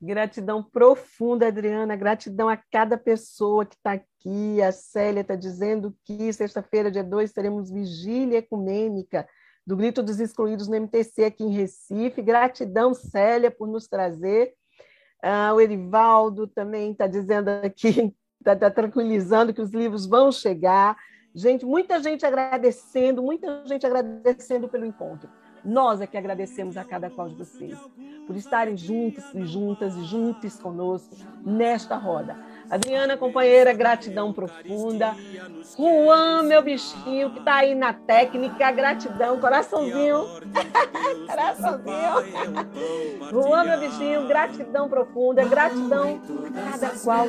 [0.00, 1.94] Gratidão profunda, Adriana.
[1.94, 4.60] Gratidão a cada pessoa que está aqui.
[4.60, 9.28] A Célia está dizendo que sexta-feira, dia 2, teremos vigília ecumênica
[9.64, 12.20] do Grito dos Excluídos no MTC aqui em Recife.
[12.20, 14.54] Gratidão, Célia, por nos trazer.
[15.22, 18.12] Ah, o Erivaldo também está dizendo aqui
[18.42, 20.96] está tá tranquilizando que os livros vão chegar.
[21.34, 25.30] Gente, muita gente agradecendo, muita gente agradecendo pelo encontro.
[25.64, 27.78] Nós é que agradecemos a cada qual de vocês
[28.26, 31.14] por estarem juntos e juntas e juntos conosco
[31.44, 32.36] nesta roda.
[32.72, 35.14] Adriana, companheira, gratidão profunda.
[35.76, 40.24] Juan, meu bichinho, que está aí na técnica, gratidão, coraçãozinho.
[41.28, 43.28] coraçãozinho.
[43.30, 46.18] Juan, meu bichinho, gratidão profunda, gratidão
[46.56, 47.26] a cada qual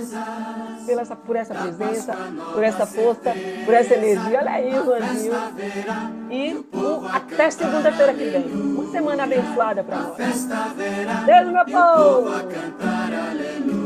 [0.85, 2.15] pela essa, por essa presença,
[2.53, 3.33] por essa força,
[3.65, 4.39] por essa energia.
[4.39, 5.33] Olha aí, Juanzinho.
[6.31, 6.65] E
[7.11, 8.49] até segunda-feira que vem.
[8.49, 10.47] Uma semana abençoada para nós.
[11.25, 13.82] Beijo, meu povo!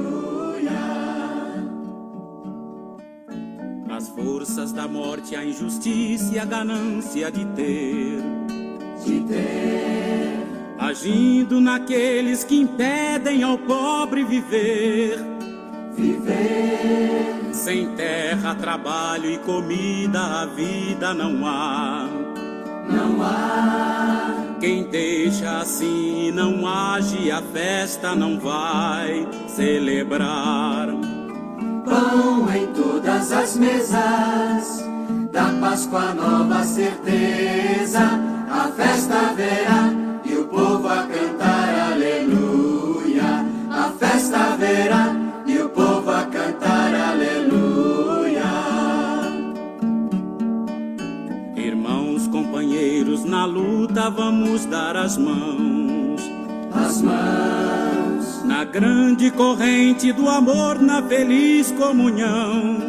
[3.98, 8.22] As forças da morte, a injustiça e a ganância de ter,
[9.04, 10.46] de ter,
[10.78, 15.18] agindo naqueles que impedem ao pobre viver,
[15.96, 17.40] viver.
[17.52, 22.08] Sem terra, trabalho e comida, a vida não há,
[22.88, 24.58] não há.
[24.60, 31.07] Quem deixa assim e não age, a festa não vai celebrar
[31.88, 34.86] pão em todas as mesas,
[35.32, 38.02] da Páscoa nova certeza,
[38.50, 39.94] a festa verá
[40.26, 43.46] e o povo a cantar aleluia.
[43.72, 45.16] A festa verá
[45.46, 48.44] e o povo a cantar aleluia.
[51.56, 56.22] Irmãos, companheiros, na luta vamos dar as mãos.
[56.74, 57.97] As mãos
[58.48, 62.80] na grande corrente do amor, na feliz comunhão.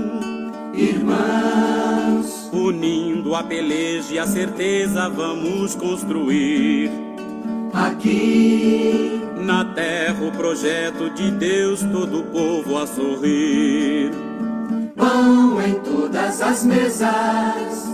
[0.72, 6.90] Irmãos, unindo a peleja e a certeza, vamos construir
[7.72, 14.12] aqui na terra o projeto de Deus, todo o povo a sorrir.
[14.94, 17.89] Pão em todas as mesas,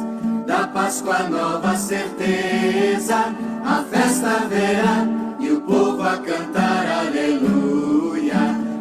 [0.46, 3.34] da Páscoa nova certeza,
[3.64, 5.06] a festa verá
[5.40, 6.83] e o povo a cantar
[7.14, 8.34] aleluia.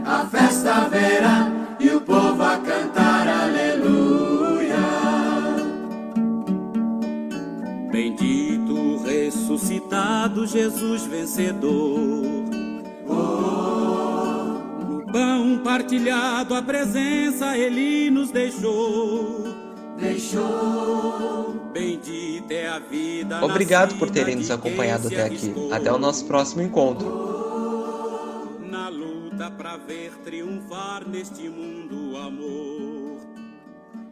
[0.06, 4.76] A festa verá e o povo a cantar aleluia.
[7.92, 12.44] Bendito ressuscitado Jesus vencedor.
[13.08, 13.14] Oh.
[14.90, 19.44] No pão partilhado a presença ele nos deixou.
[20.00, 21.54] Deixou.
[21.72, 23.44] Bendita é a vida.
[23.46, 25.54] Obrigado por terem nos acompanhado até aqui.
[25.72, 27.53] Até o nosso próximo encontro.
[28.74, 33.22] Na luta para ver triunfar neste mundo o amor.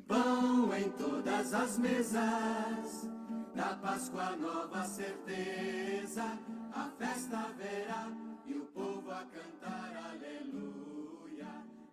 [0.08, 3.10] Pão em todas as mesas,
[3.56, 6.38] da Páscoa nova certeza,
[6.76, 8.08] a festa verá
[8.46, 11.48] e o povo a cantar aleluia.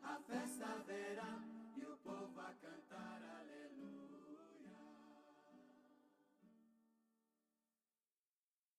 [0.05, 1.48] A festa verá